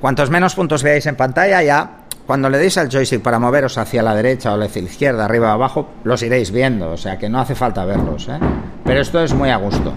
Cuantos 0.00 0.30
menos 0.30 0.54
puntos 0.54 0.82
veáis 0.82 1.06
en 1.06 1.16
pantalla, 1.16 1.62
ya 1.62 1.90
cuando 2.26 2.50
le 2.50 2.58
deis 2.58 2.76
al 2.78 2.88
joystick 2.88 3.22
para 3.22 3.38
moveros 3.38 3.78
hacia 3.78 4.02
la 4.02 4.14
derecha 4.14 4.54
o 4.54 4.62
hacia 4.62 4.82
la 4.82 4.88
izquierda, 4.88 5.24
arriba 5.24 5.48
o 5.48 5.52
abajo, 5.52 5.88
los 6.04 6.22
iréis 6.22 6.50
viendo, 6.50 6.90
o 6.90 6.96
sea 6.96 7.18
que 7.18 7.28
no 7.28 7.40
hace 7.40 7.54
falta 7.54 7.84
verlos. 7.84 8.28
¿eh? 8.28 8.38
Pero 8.84 9.00
esto 9.00 9.22
es 9.22 9.32
muy 9.34 9.50
a 9.50 9.56
gusto. 9.56 9.92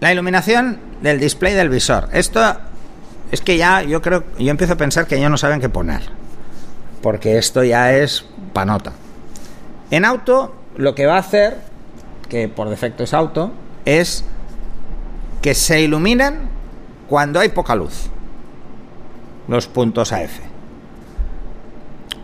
La 0.00 0.12
iluminación 0.12 0.78
del 1.02 1.20
display 1.20 1.54
del 1.54 1.68
visor. 1.68 2.08
Esto 2.12 2.40
es 3.30 3.40
que 3.40 3.56
ya 3.56 3.82
yo 3.82 4.02
creo, 4.02 4.24
yo 4.38 4.50
empiezo 4.50 4.74
a 4.74 4.76
pensar 4.76 5.06
que 5.06 5.18
ya 5.18 5.28
no 5.28 5.38
saben 5.38 5.60
qué 5.60 5.68
poner. 5.68 6.02
Porque 7.02 7.38
esto 7.38 7.64
ya 7.64 7.92
es 7.92 8.26
panota. 8.52 8.92
En 9.90 10.04
auto, 10.04 10.54
lo 10.76 10.94
que 10.94 11.06
va 11.06 11.16
a 11.16 11.20
hacer, 11.20 11.58
que 12.28 12.48
por 12.48 12.68
defecto 12.68 13.04
es 13.04 13.14
auto, 13.14 13.52
es 13.84 14.24
que 15.42 15.54
se 15.54 15.80
iluminen 15.80 16.48
cuando 17.08 17.40
hay 17.40 17.50
poca 17.50 17.74
luz 17.74 18.10
los 19.48 19.68
puntos 19.68 20.12
AF. 20.12 20.40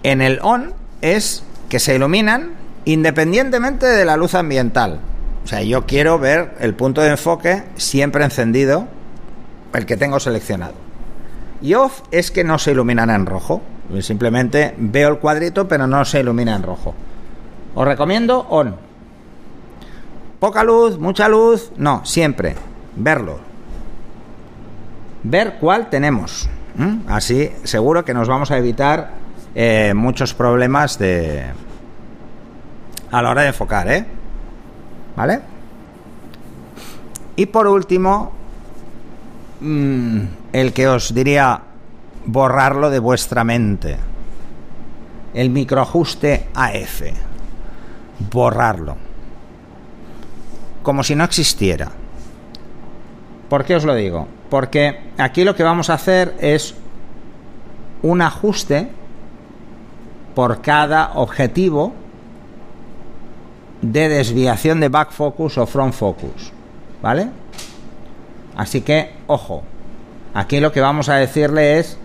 En 0.02 0.20
el 0.20 0.40
on 0.42 0.74
es 1.00 1.44
que 1.68 1.78
se 1.78 1.94
iluminan 1.94 2.50
independientemente 2.84 3.86
de 3.86 4.04
la 4.04 4.16
luz 4.16 4.34
ambiental. 4.34 5.00
O 5.44 5.46
sea, 5.46 5.62
yo 5.62 5.86
quiero 5.86 6.18
ver 6.18 6.54
el 6.60 6.74
punto 6.74 7.00
de 7.00 7.10
enfoque 7.10 7.64
siempre 7.76 8.24
encendido, 8.24 8.86
el 9.74 9.86
que 9.86 9.96
tengo 9.96 10.20
seleccionado. 10.20 10.74
Y 11.60 11.74
off 11.74 12.02
es 12.10 12.30
que 12.30 12.44
no 12.44 12.58
se 12.58 12.72
iluminan 12.72 13.10
en 13.10 13.26
rojo. 13.26 13.62
Simplemente 14.00 14.74
veo 14.78 15.08
el 15.08 15.18
cuadrito, 15.18 15.68
pero 15.68 15.86
no 15.86 16.04
se 16.04 16.20
ilumina 16.20 16.56
en 16.56 16.62
rojo. 16.62 16.94
Os 17.74 17.86
recomiendo 17.86 18.40
on. 18.48 18.76
Poca 20.38 20.64
luz, 20.64 20.98
mucha 20.98 21.28
luz, 21.28 21.72
no, 21.76 22.04
siempre. 22.04 22.56
Verlo. 22.96 23.38
Ver 25.22 25.54
cuál 25.60 25.88
tenemos. 25.88 26.48
Así 27.06 27.52
seguro 27.64 28.04
que 28.04 28.14
nos 28.14 28.28
vamos 28.28 28.50
a 28.50 28.58
evitar 28.58 29.10
eh, 29.54 29.92
muchos 29.94 30.34
problemas 30.34 30.98
de 30.98 31.44
a 33.10 33.20
la 33.20 33.30
hora 33.30 33.42
de 33.42 33.48
enfocar, 33.48 33.88
¿eh? 33.92 34.06
¿Vale? 35.16 35.40
Y 37.36 37.46
por 37.46 37.66
último, 37.66 38.32
mm, 39.60 40.20
el 40.52 40.72
que 40.72 40.88
os 40.88 41.14
diría 41.14 41.60
borrarlo 42.26 42.90
de 42.90 42.98
vuestra 42.98 43.44
mente. 43.44 43.96
El 45.34 45.50
microajuste 45.50 46.48
AF. 46.54 47.02
Borrarlo. 48.30 48.96
Como 50.82 51.02
si 51.02 51.14
no 51.14 51.24
existiera. 51.24 51.90
¿Por 53.48 53.64
qué 53.64 53.76
os 53.76 53.84
lo 53.84 53.94
digo? 53.94 54.28
Porque 54.50 55.12
aquí 55.18 55.44
lo 55.44 55.54
que 55.54 55.62
vamos 55.62 55.90
a 55.90 55.94
hacer 55.94 56.36
es 56.40 56.74
un 58.02 58.20
ajuste 58.20 58.88
por 60.34 60.60
cada 60.60 61.12
objetivo 61.14 61.92
de 63.82 64.08
desviación 64.08 64.80
de 64.80 64.88
back 64.88 65.12
focus 65.12 65.58
o 65.58 65.66
front 65.66 65.92
focus. 65.92 66.52
¿Vale? 67.02 67.28
Así 68.56 68.80
que, 68.80 69.12
ojo, 69.26 69.62
aquí 70.34 70.60
lo 70.60 70.72
que 70.72 70.80
vamos 70.80 71.08
a 71.08 71.16
decirle 71.16 71.78
es 71.78 71.98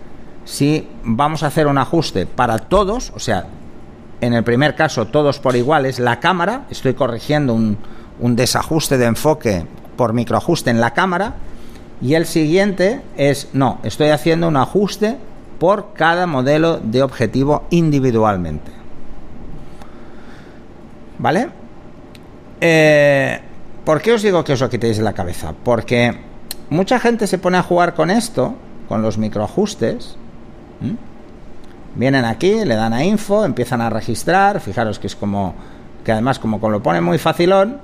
si 0.44 0.88
vamos 1.04 1.42
a 1.42 1.48
hacer 1.48 1.66
un 1.66 1.78
ajuste 1.78 2.26
para 2.26 2.58
todos, 2.58 3.12
o 3.14 3.20
sea, 3.20 3.46
en 4.20 4.32
el 4.32 4.42
primer 4.42 4.74
caso 4.74 5.06
todos 5.06 5.38
por 5.38 5.54
iguales, 5.54 5.98
la 5.98 6.20
cámara, 6.20 6.64
estoy 6.70 6.94
corrigiendo 6.94 7.54
un, 7.54 7.78
un 8.18 8.34
desajuste 8.34 8.98
de 8.98 9.06
enfoque 9.06 9.64
por 9.96 10.12
microajuste 10.12 10.70
en 10.70 10.80
la 10.80 10.94
cámara, 10.94 11.34
y 12.00 12.14
el 12.14 12.26
siguiente 12.26 13.02
es, 13.16 13.48
no, 13.52 13.78
estoy 13.82 14.08
haciendo 14.08 14.48
un 14.48 14.56
ajuste 14.56 15.16
por 15.58 15.92
cada 15.92 16.26
modelo 16.26 16.78
de 16.78 17.02
objetivo 17.02 17.64
individualmente. 17.70 18.72
¿Vale? 21.18 21.50
Eh, 22.60 23.40
¿Por 23.84 24.02
qué 24.02 24.12
os 24.12 24.22
digo 24.22 24.44
que 24.44 24.52
os 24.52 24.60
lo 24.60 24.68
quitéis 24.68 24.98
de 24.98 25.02
la 25.02 25.14
cabeza? 25.14 25.54
Porque 25.64 26.14
mucha 26.70 26.98
gente 26.98 27.26
se 27.26 27.38
pone 27.38 27.56
a 27.56 27.62
jugar 27.62 27.94
con 27.94 28.10
esto, 28.10 28.54
con 28.88 29.00
los 29.00 29.16
microajustes. 29.16 30.16
Vienen 31.94 32.24
aquí, 32.24 32.64
le 32.64 32.74
dan 32.74 32.92
a 32.92 33.02
info, 33.02 33.44
empiezan 33.44 33.80
a 33.80 33.88
registrar. 33.88 34.60
Fijaros 34.60 34.98
que 34.98 35.06
es 35.06 35.16
como, 35.16 35.54
que 36.04 36.12
además 36.12 36.38
como 36.38 36.58
lo 36.68 36.82
pone 36.82 37.00
muy 37.00 37.16
facilón, 37.16 37.80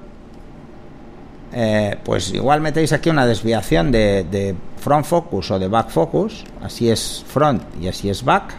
eh, 1.55 1.97
pues 2.05 2.35
igual 2.35 2.61
metéis 2.61 2.93
aquí 2.93 3.09
una 3.09 3.27
desviación 3.27 3.91
de, 3.91 4.25
de, 4.25 4.55
front 4.77 5.07
focus 5.07 5.53
o 5.53 5.59
de 5.59 5.69
back 5.69 5.89
focus. 5.89 6.45
Así 6.63 6.91
es 6.91 7.25
front 7.27 7.63
y 7.81 7.89
así 7.89 8.11
es 8.11 8.23
back. 8.23 8.55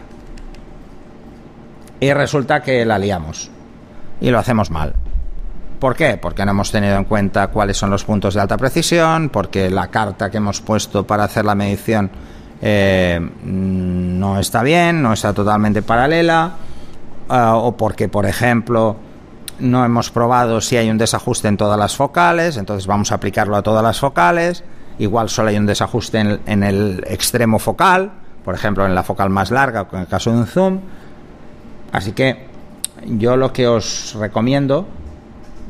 Y 2.00 2.12
resulta 2.12 2.62
que 2.62 2.84
la 2.84 2.98
liamos. 2.98 3.50
Y 4.20 4.30
lo 4.30 4.38
hacemos 4.40 4.70
mal. 4.70 4.94
¿Por 5.78 5.94
qué? 5.94 6.16
Porque 6.16 6.44
no 6.44 6.52
hemos 6.52 6.70
tenido 6.70 6.96
en 6.96 7.04
cuenta 7.04 7.48
cuáles 7.48 7.76
son 7.76 7.90
los 7.90 8.04
puntos 8.04 8.34
de 8.34 8.40
alta 8.40 8.56
precisión, 8.56 9.28
porque 9.28 9.68
la 9.70 9.88
carta 9.88 10.30
que 10.30 10.38
hemos 10.38 10.60
puesto 10.62 11.06
para 11.06 11.24
hacer 11.24 11.44
la 11.44 11.54
medición 11.54 12.10
eh, 12.62 13.20
no 13.44 14.38
está 14.38 14.62
bien, 14.62 15.02
no 15.02 15.12
está 15.12 15.34
totalmente 15.34 15.82
paralela, 15.82 16.52
eh, 17.30 17.50
o 17.52 17.76
porque, 17.76 18.08
por 18.08 18.24
ejemplo, 18.24 18.96
no 19.58 19.84
hemos 19.84 20.10
probado 20.10 20.62
si 20.62 20.78
hay 20.78 20.88
un 20.88 20.96
desajuste 20.96 21.48
en 21.48 21.58
todas 21.58 21.78
las 21.78 21.94
focales, 21.94 22.56
entonces 22.56 22.86
vamos 22.86 23.12
a 23.12 23.16
aplicarlo 23.16 23.56
a 23.56 23.62
todas 23.62 23.82
las 23.82 24.00
focales, 24.00 24.64
igual 24.98 25.28
solo 25.28 25.50
hay 25.50 25.58
un 25.58 25.66
desajuste 25.66 26.40
en, 26.46 26.62
el 26.62 27.04
extremo 27.06 27.58
focal, 27.58 28.12
por 28.44 28.54
ejemplo, 28.54 28.86
en 28.86 28.94
la 28.94 29.02
focal 29.02 29.28
más 29.28 29.50
larga, 29.50 29.86
en 29.92 30.00
el 30.00 30.06
caso 30.06 30.30
de 30.30 30.38
un 30.38 30.46
zoom. 30.46 30.80
Así 31.92 32.12
que 32.12 32.46
yo 33.04 33.36
lo 33.36 33.52
que 33.52 33.66
os 33.66 34.14
recomiendo 34.18 34.86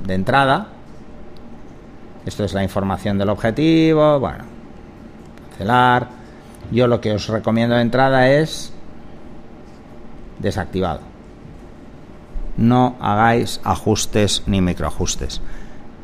de 0.07 0.15
entrada. 0.15 0.69
Esto 2.25 2.45
es 2.45 2.55
la 2.55 2.63
información 2.63 3.19
del 3.19 3.29
objetivo. 3.29 4.19
Bueno, 4.19 4.45
cancelar. 5.51 6.09
Yo 6.71 6.89
lo 6.89 7.01
que 7.01 7.13
os 7.13 7.29
recomiendo 7.29 7.77
de 7.77 7.83
entrada 7.83 8.29
es 8.29 8.73
desactivado. 10.39 11.01
No 12.57 12.97
hagáis 13.01 13.61
ajustes 13.65 14.43
ni 14.47 14.61
microajustes. 14.61 15.41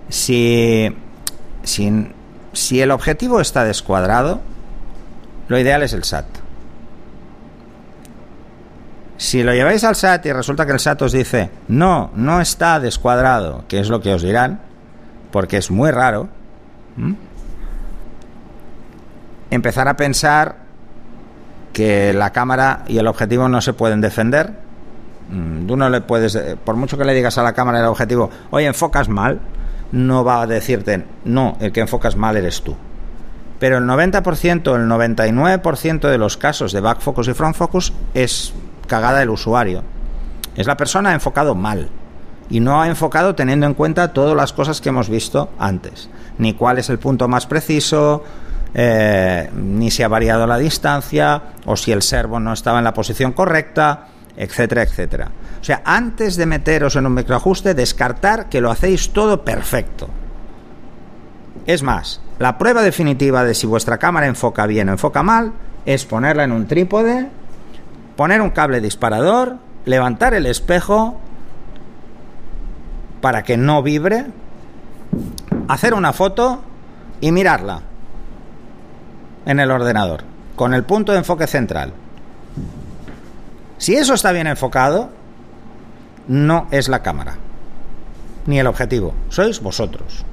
Si, 0.09 0.95
si, 1.63 2.81
el 2.81 2.91
objetivo 2.91 3.41
está 3.41 3.65
descuadrado, 3.65 4.41
lo 5.49 5.59
ideal 5.59 5.83
es 5.83 5.95
el 5.95 6.05
SAT. 6.05 6.27
Si 9.23 9.45
lo 9.45 9.55
lleváis 9.55 9.85
al 9.85 9.95
SAT 9.95 10.27
y 10.27 10.33
resulta 10.33 10.67
que 10.67 10.73
el 10.73 10.81
SAT 10.81 11.03
os 11.03 11.13
dice, 11.13 11.49
no, 11.69 12.11
no 12.17 12.41
está 12.41 12.81
descuadrado, 12.81 13.63
que 13.69 13.79
es 13.79 13.89
lo 13.89 14.01
que 14.01 14.13
os 14.13 14.21
dirán, 14.21 14.59
porque 15.31 15.59
es 15.59 15.71
muy 15.71 15.93
raro, 15.93 16.29
empezar 19.49 19.87
a 19.87 19.95
pensar 19.95 20.57
que 21.73 22.13
la 22.13 22.31
cámara 22.31 22.83
y 22.89 22.99
el 22.99 23.07
objetivo 23.07 23.49
no 23.49 23.61
se 23.61 23.75
pueden 23.75 24.01
defender. 24.01 24.55
Mm, 25.31 25.67
tú 25.69 25.77
no 25.77 25.89
le 25.89 26.01
puedes, 26.01 26.35
eh, 26.35 26.57
por 26.63 26.75
mucho 26.75 26.99
que 26.99 27.05
le 27.05 27.15
digas 27.15 27.39
a 27.39 27.45
la 27.45 27.53
cámara 27.53 27.79
el 27.79 27.87
objetivo, 27.87 28.29
oye, 28.51 28.67
enfocas 28.67 29.09
mal, 29.09 29.39
no 29.93 30.25
va 30.25 30.43
a 30.43 30.49
decirte, 30.49 31.07
no, 31.27 31.57
el 31.61 31.71
que 31.71 31.83
enfocas 31.83 32.17
mal 32.17 32.37
eres 32.37 32.63
tú. 32.63 32.75
Pero 33.61 33.79
el 33.79 33.85
90%, 33.85 34.75
el 34.75 34.89
99% 34.89 36.11
de 36.11 36.19
los 36.19 36.37
casos 36.37 36.73
de 36.73 36.81
back 36.81 36.99
focus 36.99 37.29
y 37.29 37.35
front 37.35 37.55
focus 37.55 37.93
es 38.15 38.53
cagada 38.87 39.21
del 39.21 39.31
usuario. 39.31 39.83
Es 40.57 40.67
la 40.67 40.77
persona 40.77 41.15
enfocado 41.15 41.55
mal 41.55 41.89
y 42.51 42.61
no 42.61 42.83
ha 42.83 42.89
enfocado 42.89 43.35
teniendo 43.35 43.67
en 43.67 43.75
cuenta 43.75 44.13
todas 44.13 44.37
las 44.37 44.53
cosas 44.53 44.81
que 44.81 44.91
hemos 44.91 45.09
visto 45.09 45.51
antes. 45.59 46.11
Ni 46.39 46.55
cuál 46.55 46.79
es 46.79 46.91
el 46.91 46.99
punto 46.99 47.29
más 47.29 47.47
preciso, 47.47 48.23
eh, 48.75 49.51
ni 49.55 49.91
si 49.91 50.03
ha 50.03 50.09
variado 50.09 50.47
la 50.47 50.59
distancia, 50.59 51.43
o 51.65 51.77
si 51.77 51.93
el 51.93 52.03
servo 52.03 52.41
no 52.41 52.53
estaba 52.53 52.79
en 52.79 52.85
la 52.85 52.95
posición 52.95 53.33
correcta, 53.33 54.09
etcétera, 54.37 54.83
etcétera. 54.83 55.31
O 55.61 55.65
sea, 55.65 55.83
antes 55.85 56.37
de 56.37 56.47
meteros 56.47 56.97
en 56.97 57.07
un 57.07 57.15
microajuste, 57.15 57.75
descartar 57.75 58.49
que 58.49 58.61
lo 58.61 58.71
hacéis 58.71 59.11
todo 59.11 59.45
perfecto. 59.45 60.09
Es 61.67 61.83
más, 61.83 62.21
la 62.39 62.59
prueba 62.59 62.83
definitiva 62.83 63.45
de 63.45 63.55
si 63.55 63.67
vuestra 63.67 63.99
cámara 63.99 64.27
enfoca 64.27 64.67
bien 64.67 64.89
o 64.89 64.93
enfoca 64.93 65.23
mal 65.23 65.53
es 65.87 66.05
ponerla 66.05 66.45
en 66.45 66.53
un 66.53 66.67
trípode 66.67 67.29
poner 68.23 68.41
un 68.41 68.51
cable 68.51 68.81
disparador, 68.81 69.57
levantar 69.85 70.33
el 70.33 70.47
espejo 70.47 71.19
para 73.21 73.43
que 73.43 73.57
no 73.57 73.83
vibre, 73.83 74.27
hacer 75.67 75.93
una 75.93 76.13
foto 76.13 76.63
y 77.21 77.33
mirarla 77.33 77.81
en 79.45 79.59
el 79.59 79.73
ordenador 79.73 80.23
con 80.55 80.73
el 80.73 80.85
punto 80.85 81.11
de 81.11 81.19
enfoque 81.19 81.49
central. 81.49 81.95
Si 83.79 83.97
eso 83.97 84.15
está 84.15 84.31
bien 84.31 84.47
enfocado, 84.47 85.11
no 86.29 86.69
es 86.71 86.89
la 86.89 87.03
cámara 87.03 87.39
ni 88.47 88.61
el 88.61 88.69
objetivo, 88.69 89.15
sois 89.31 89.61
vosotros. 89.61 90.25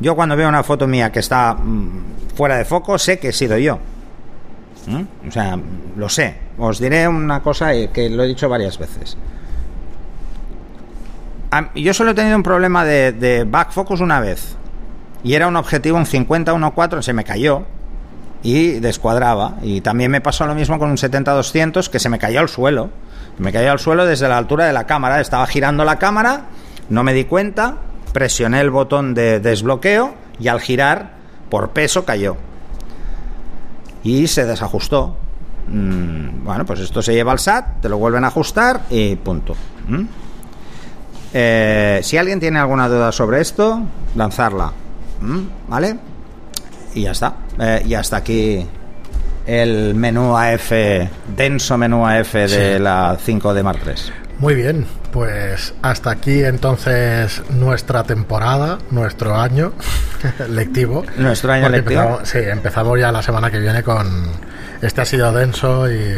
Yo 0.00 0.16
cuando 0.16 0.34
veo 0.34 0.48
una 0.48 0.64
foto 0.64 0.88
mía 0.88 1.12
que 1.12 1.20
está 1.20 1.54
mm, 1.54 2.34
fuera 2.34 2.56
de 2.56 2.64
foco, 2.64 2.98
sé 2.98 3.20
que 3.20 3.28
he 3.28 3.32
sido 3.32 3.56
yo. 3.56 3.78
¿Mm? 4.86 5.28
O 5.28 5.30
sea, 5.30 5.58
lo 5.96 6.08
sé. 6.08 6.36
Os 6.58 6.78
diré 6.78 7.08
una 7.08 7.42
cosa 7.42 7.70
que 7.92 8.10
lo 8.10 8.24
he 8.24 8.28
dicho 8.28 8.48
varias 8.48 8.78
veces. 8.78 9.16
Yo 11.76 11.94
solo 11.94 12.10
he 12.10 12.14
tenido 12.14 12.36
un 12.36 12.42
problema 12.42 12.84
de, 12.84 13.46
back 13.48 13.72
focus 13.72 14.00
una 14.00 14.20
vez. 14.20 14.56
Y 15.22 15.34
era 15.34 15.46
un 15.46 15.56
objetivo, 15.56 15.96
un 15.96 16.04
50-1.4, 16.04 17.00
se 17.00 17.12
me 17.12 17.24
cayó 17.24 17.64
y 18.42 18.80
descuadraba. 18.80 19.54
Y 19.62 19.80
también 19.80 20.10
me 20.10 20.20
pasó 20.20 20.46
lo 20.46 20.54
mismo 20.54 20.78
con 20.78 20.90
un 20.90 20.96
70-200 20.96 21.88
que 21.88 21.98
se 21.98 22.08
me 22.08 22.18
cayó 22.18 22.40
al 22.40 22.48
suelo. 22.48 22.90
Me 23.38 23.52
cayó 23.52 23.72
al 23.72 23.78
suelo 23.78 24.04
desde 24.04 24.28
la 24.28 24.36
altura 24.36 24.66
de 24.66 24.72
la 24.72 24.86
cámara. 24.86 25.20
Estaba 25.20 25.46
girando 25.46 25.84
la 25.84 25.98
cámara, 25.98 26.46
no 26.90 27.02
me 27.04 27.14
di 27.14 27.24
cuenta, 27.24 27.76
presioné 28.12 28.60
el 28.60 28.70
botón 28.70 29.14
de 29.14 29.40
desbloqueo 29.40 30.14
y 30.38 30.48
al 30.48 30.60
girar, 30.60 31.14
por 31.48 31.70
peso, 31.70 32.04
cayó 32.04 32.36
y 34.04 34.26
se 34.28 34.44
desajustó. 34.44 35.16
mm, 35.66 36.44
bueno, 36.44 36.64
pues 36.66 36.80
esto 36.80 37.00
se 37.02 37.14
lleva 37.14 37.32
al 37.32 37.38
SAT, 37.38 37.80
te 37.80 37.88
lo 37.88 37.96
vuelven 37.98 38.22
a 38.24 38.28
ajustar 38.28 38.82
y 38.90 39.16
punto. 39.16 39.56
Eh, 41.32 42.00
si 42.02 42.16
alguien 42.16 42.38
tiene 42.38 42.58
alguna 42.58 42.86
duda 42.88 43.10
sobre 43.10 43.40
esto, 43.40 43.80
lanzarla. 44.14 44.72
¿Vale? 45.68 45.98
Y 46.94 47.02
ya 47.02 47.12
está. 47.12 47.34
Eh, 47.58 47.82
y 47.86 47.94
hasta 47.94 48.18
aquí 48.18 48.64
el 49.46 49.94
menú 49.94 50.36
AF, 50.36 50.72
denso 51.36 51.78
menú 51.78 52.06
AF 52.06 52.34
de 52.34 52.78
la 52.78 53.16
5 53.20 53.54
de 53.54 53.62
Mark 53.62 53.80
3. 53.82 54.12
Muy 54.38 54.54
bien, 54.54 54.86
pues 55.12 55.74
hasta 55.82 56.10
aquí 56.10 56.42
entonces 56.42 57.42
nuestra 57.50 58.02
temporada, 58.02 58.78
nuestro 58.90 59.36
año 59.36 59.72
lectivo. 60.48 61.04
Nuestro 61.16 61.52
año 61.52 61.68
lectivo. 61.68 62.20
sí, 62.24 62.38
empezamos 62.38 62.98
ya 62.98 63.12
la 63.12 63.22
semana 63.22 63.50
que 63.50 63.60
viene 63.60 63.82
con... 63.82 64.26
Este 64.82 65.00
ha 65.00 65.04
sido 65.04 65.32
denso 65.32 65.90
y... 65.90 66.16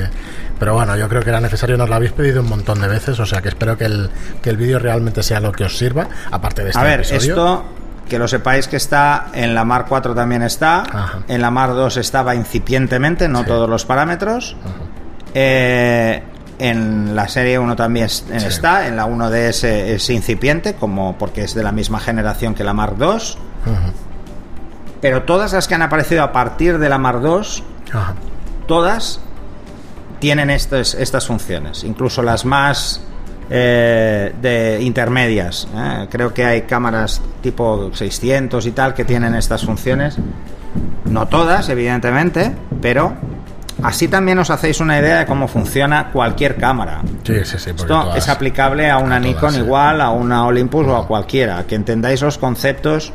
Pero 0.59 0.73
bueno, 0.73 0.97
yo 0.97 1.09
creo 1.09 1.23
que 1.23 1.29
era 1.29 1.41
necesario, 1.41 1.77
nos 1.77 1.91
lo 1.91 1.97
habéis 1.97 2.13
pedido 2.13 2.41
un 2.41 2.49
montón 2.49 2.81
de 2.81 2.89
veces, 2.89 3.21
o 3.21 3.27
sea 3.27 3.43
que 3.43 3.51
espero 3.51 3.77
que 3.77 3.85
el, 3.85 4.11
que 4.43 4.49
el 4.49 4.57
vídeo 4.57 4.79
realmente 4.79 5.23
sea 5.23 5.39
lo 5.39 5.53
que 5.53 5.65
os 5.65 5.77
sirva, 5.77 6.09
aparte 6.31 6.65
de 6.65 6.71
este 6.71 6.81
A 6.81 6.83
ver, 6.83 7.01
esto 7.01 7.65
que 8.09 8.19
lo 8.19 8.27
sepáis 8.27 8.67
que 8.67 8.77
está 8.77 9.27
en 9.35 9.55
la 9.55 9.65
Mar 9.67 9.85
4 9.87 10.15
también 10.15 10.43
está, 10.43 11.23
en 11.29 11.43
la 11.43 11.51
Mar 11.51 11.71
2 11.71 11.99
estaba 11.99 12.35
incipientemente, 12.35 13.29
no 13.29 13.45
todos 13.45 13.69
los 13.69 13.85
parámetros. 13.85 14.57
Eh, 15.35 16.23
en 16.59 17.15
la 17.15 17.29
serie 17.29 17.59
1 17.59 17.77
también 17.77 18.07
está, 18.07 18.87
en 18.87 18.97
la 18.97 19.07
1DS 19.07 19.65
es 19.65 20.11
incipiente, 20.11 20.75
como 20.75 21.17
porque 21.19 21.43
es 21.45 21.55
de 21.55 21.63
la 21.63 21.73
misma 21.73 22.01
generación 22.01 22.55
que 22.55 22.65
la 22.65 22.73
Mar 22.73 22.97
2. 22.97 23.39
Pero 25.01 25.23
todas 25.25 25.53
las 25.53 25.69
que 25.69 25.75
han 25.75 25.83
aparecido 25.83 26.23
a 26.23 26.33
partir 26.33 26.79
de 26.79 26.89
la 26.89 26.99
Mar 26.99 27.21
2, 27.21 27.63
todas 28.67 29.21
tienen 30.19 30.51
estas, 30.51 30.95
estas 30.95 31.27
funciones, 31.27 31.85
incluso 31.85 32.23
las 32.23 32.45
más 32.45 33.03
eh, 33.51 34.35
de 34.41 34.83
intermedias. 34.83 35.69
¿eh? 35.75 36.09
Creo 36.11 36.35
que 36.35 36.45
hay 36.45 36.63
cámaras 36.63 37.21
tipo 37.43 37.91
600 37.93 38.67
y 38.67 38.73
tal 38.73 38.95
que 38.95 39.05
tienen 39.05 39.35
estas 39.35 39.65
funciones. 39.65 40.17
No 41.05 41.29
todas, 41.29 41.69
evidentemente, 41.69 42.53
pero 42.81 43.15
así 43.83 44.09
también 44.09 44.39
os 44.39 44.51
hacéis 44.51 44.81
una 44.81 44.99
idea 44.99 45.19
de 45.21 45.27
cómo 45.27 45.49
funciona 45.49 46.11
cualquier 46.13 46.57
cámara. 46.57 47.03
Esto 47.25 48.17
es 48.17 48.29
aplicable 48.29 48.91
a 48.91 48.99
una 48.99 49.19
Nikon 49.19 49.55
igual, 49.57 50.01
a 50.01 50.11
una 50.11 50.47
Olympus 50.47 50.87
o 50.87 50.97
a 50.97 51.07
cualquiera. 51.07 51.65
Que 51.67 51.75
entendáis 51.75 52.23
los 52.23 52.39
conceptos 52.39 53.13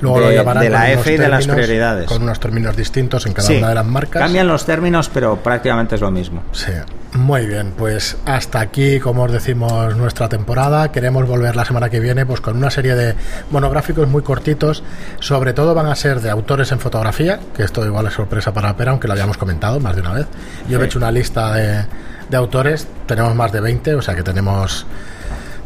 de, 0.00 0.70
la 0.70 0.92
F 0.92 1.12
y 1.12 1.16
de 1.16 1.28
las 1.28 1.46
prioridades. 1.46 2.06
Con 2.06 2.22
unos 2.22 2.40
términos 2.40 2.76
distintos 2.76 3.26
en 3.26 3.32
cada 3.32 3.48
una 3.50 3.68
de 3.68 3.74
las 3.74 3.86
marcas. 3.86 4.22
Cambian 4.22 4.46
los 4.46 4.64
términos, 4.64 5.10
pero 5.12 5.36
prácticamente 5.36 5.94
es 5.94 6.00
lo 6.00 6.10
mismo. 6.10 6.42
Sí. 6.52 6.72
Muy 7.12 7.46
bien, 7.46 7.72
pues 7.76 8.16
hasta 8.24 8.60
aquí, 8.60 9.00
como 9.00 9.24
os 9.24 9.32
decimos, 9.32 9.96
nuestra 9.96 10.28
temporada. 10.28 10.92
Queremos 10.92 11.26
volver 11.26 11.56
la 11.56 11.64
semana 11.64 11.90
que 11.90 11.98
viene 11.98 12.24
pues 12.24 12.40
con 12.40 12.56
una 12.56 12.70
serie 12.70 12.94
de 12.94 13.14
monográficos 13.50 14.08
muy 14.08 14.22
cortitos. 14.22 14.84
Sobre 15.18 15.52
todo 15.52 15.74
van 15.74 15.86
a 15.86 15.96
ser 15.96 16.20
de 16.20 16.30
autores 16.30 16.70
en 16.70 16.78
fotografía, 16.78 17.40
que 17.56 17.64
esto 17.64 17.84
igual 17.84 18.06
es 18.06 18.14
sorpresa 18.14 18.52
para 18.52 18.76
Pera, 18.76 18.92
aunque 18.92 19.08
lo 19.08 19.14
habíamos 19.14 19.36
comentado 19.36 19.80
más 19.80 19.96
de 19.96 20.02
una 20.02 20.12
vez. 20.12 20.26
Yo 20.68 20.80
he 20.80 20.84
hecho 20.84 20.98
una 20.98 21.10
lista 21.10 21.52
de, 21.54 21.84
de 22.28 22.36
autores, 22.36 22.86
tenemos 23.06 23.34
más 23.34 23.50
de 23.50 23.60
20, 23.60 23.96
o 23.96 24.02
sea 24.02 24.14
que 24.14 24.22
tenemos 24.22 24.86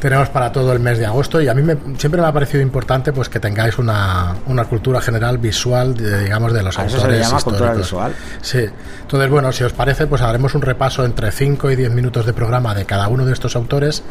tenemos 0.05 0.29
para 0.29 0.53
todo 0.53 0.71
el 0.75 0.81
mes 0.81 0.99
de 0.99 1.07
agosto 1.07 1.41
y 1.41 1.49
a 1.49 1.55
mí 1.55 1.63
me, 1.63 1.79
siempre 1.97 2.21
me 2.21 2.27
ha 2.27 2.33
parecido 2.33 2.63
importante 2.63 3.11
pues 3.11 3.31
que 3.31 3.41
tengáis 3.41 3.79
una, 3.79 4.37
una 4.49 4.67
cultura 4.67 5.01
general 5.01 5.39
visual 5.39 5.95
digamos 5.95 6.53
de 6.53 6.63
los 6.63 6.79
autores 6.79 7.03
eso 7.03 7.11
se 7.11 7.21
llama 7.21 7.41
cultura 7.41 7.73
visual. 7.73 8.13
Sí. 8.43 8.67
Entonces 9.01 9.31
bueno 9.31 9.51
si 9.51 9.65
os 9.65 9.73
parece 9.73 10.07
pues 10.07 10.21
haremos 10.21 10.55
un 10.55 10.61
repaso 10.61 11.07
entre 11.07 11.33
5 11.33 11.71
y 11.71 11.77
10 11.77 11.93
minutos 11.93 12.27
de 12.27 12.35
programa 12.35 12.75
de 12.75 12.85
cada 12.85 13.09
uno 13.09 13.25
de 13.25 13.33
estos 13.33 13.57
autores 13.57 14.03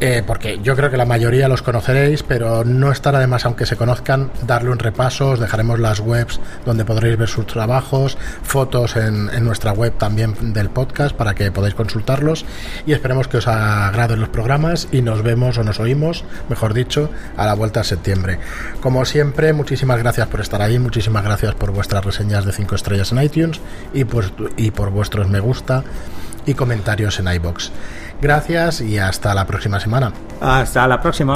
eh, 0.00 0.22
porque 0.26 0.58
yo 0.62 0.74
creo 0.76 0.90
que 0.90 0.96
la 0.96 1.04
mayoría 1.04 1.48
los 1.48 1.62
conoceréis, 1.62 2.22
pero 2.22 2.64
no 2.64 2.90
estará 2.90 3.20
de 3.20 3.26
más, 3.26 3.44
aunque 3.44 3.66
se 3.66 3.76
conozcan, 3.76 4.30
darle 4.46 4.70
un 4.70 4.78
repaso. 4.78 5.30
Os 5.30 5.40
dejaremos 5.40 5.78
las 5.78 6.00
webs 6.00 6.40
donde 6.66 6.84
podréis 6.84 7.16
ver 7.16 7.28
sus 7.28 7.46
trabajos, 7.46 8.18
fotos 8.42 8.96
en, 8.96 9.30
nuestra 9.44 9.72
web 9.72 9.92
también 9.96 10.52
del 10.52 10.70
podcast 10.70 11.14
para 11.14 11.34
que 11.34 11.50
podáis 11.52 11.74
consultarlos. 11.74 12.44
Y 12.86 12.92
esperemos 12.92 13.28
que 13.28 13.38
os 13.38 13.46
agraden 13.46 14.20
los 14.20 14.28
programas 14.28 14.88
y 14.90 15.02
nos 15.02 15.22
vemos 15.22 15.58
o 15.58 15.64
nos 15.64 15.80
oímos, 15.80 16.24
mejor 16.48 16.74
dicho, 16.74 17.10
a 17.36 17.46
la 17.46 17.54
vuelta 17.54 17.80
de 17.80 17.84
septiembre. 17.84 18.38
Como 18.80 19.04
siempre, 19.04 19.52
muchísimas 19.52 19.98
gracias 19.98 20.26
por 20.28 20.40
estar 20.40 20.60
ahí, 20.60 20.78
muchísimas 20.78 21.24
gracias 21.24 21.54
por 21.54 21.70
vuestras 21.70 22.04
reseñas 22.04 22.44
de 22.44 22.52
5 22.52 22.74
estrellas 22.74 23.12
en 23.12 23.22
iTunes 23.22 23.60
y, 23.92 24.04
pues, 24.04 24.32
y 24.56 24.70
por 24.70 24.90
vuestros 24.90 25.28
me 25.28 25.40
gusta 25.40 25.84
y 26.46 26.54
comentarios 26.54 27.18
en 27.18 27.28
iBox. 27.28 27.70
Gracias 28.20 28.80
y 28.80 28.98
hasta 28.98 29.34
la 29.34 29.46
próxima 29.46 29.80
semana. 29.80 30.12
Hasta 30.40 30.86
la 30.86 31.00
próxima. 31.00 31.34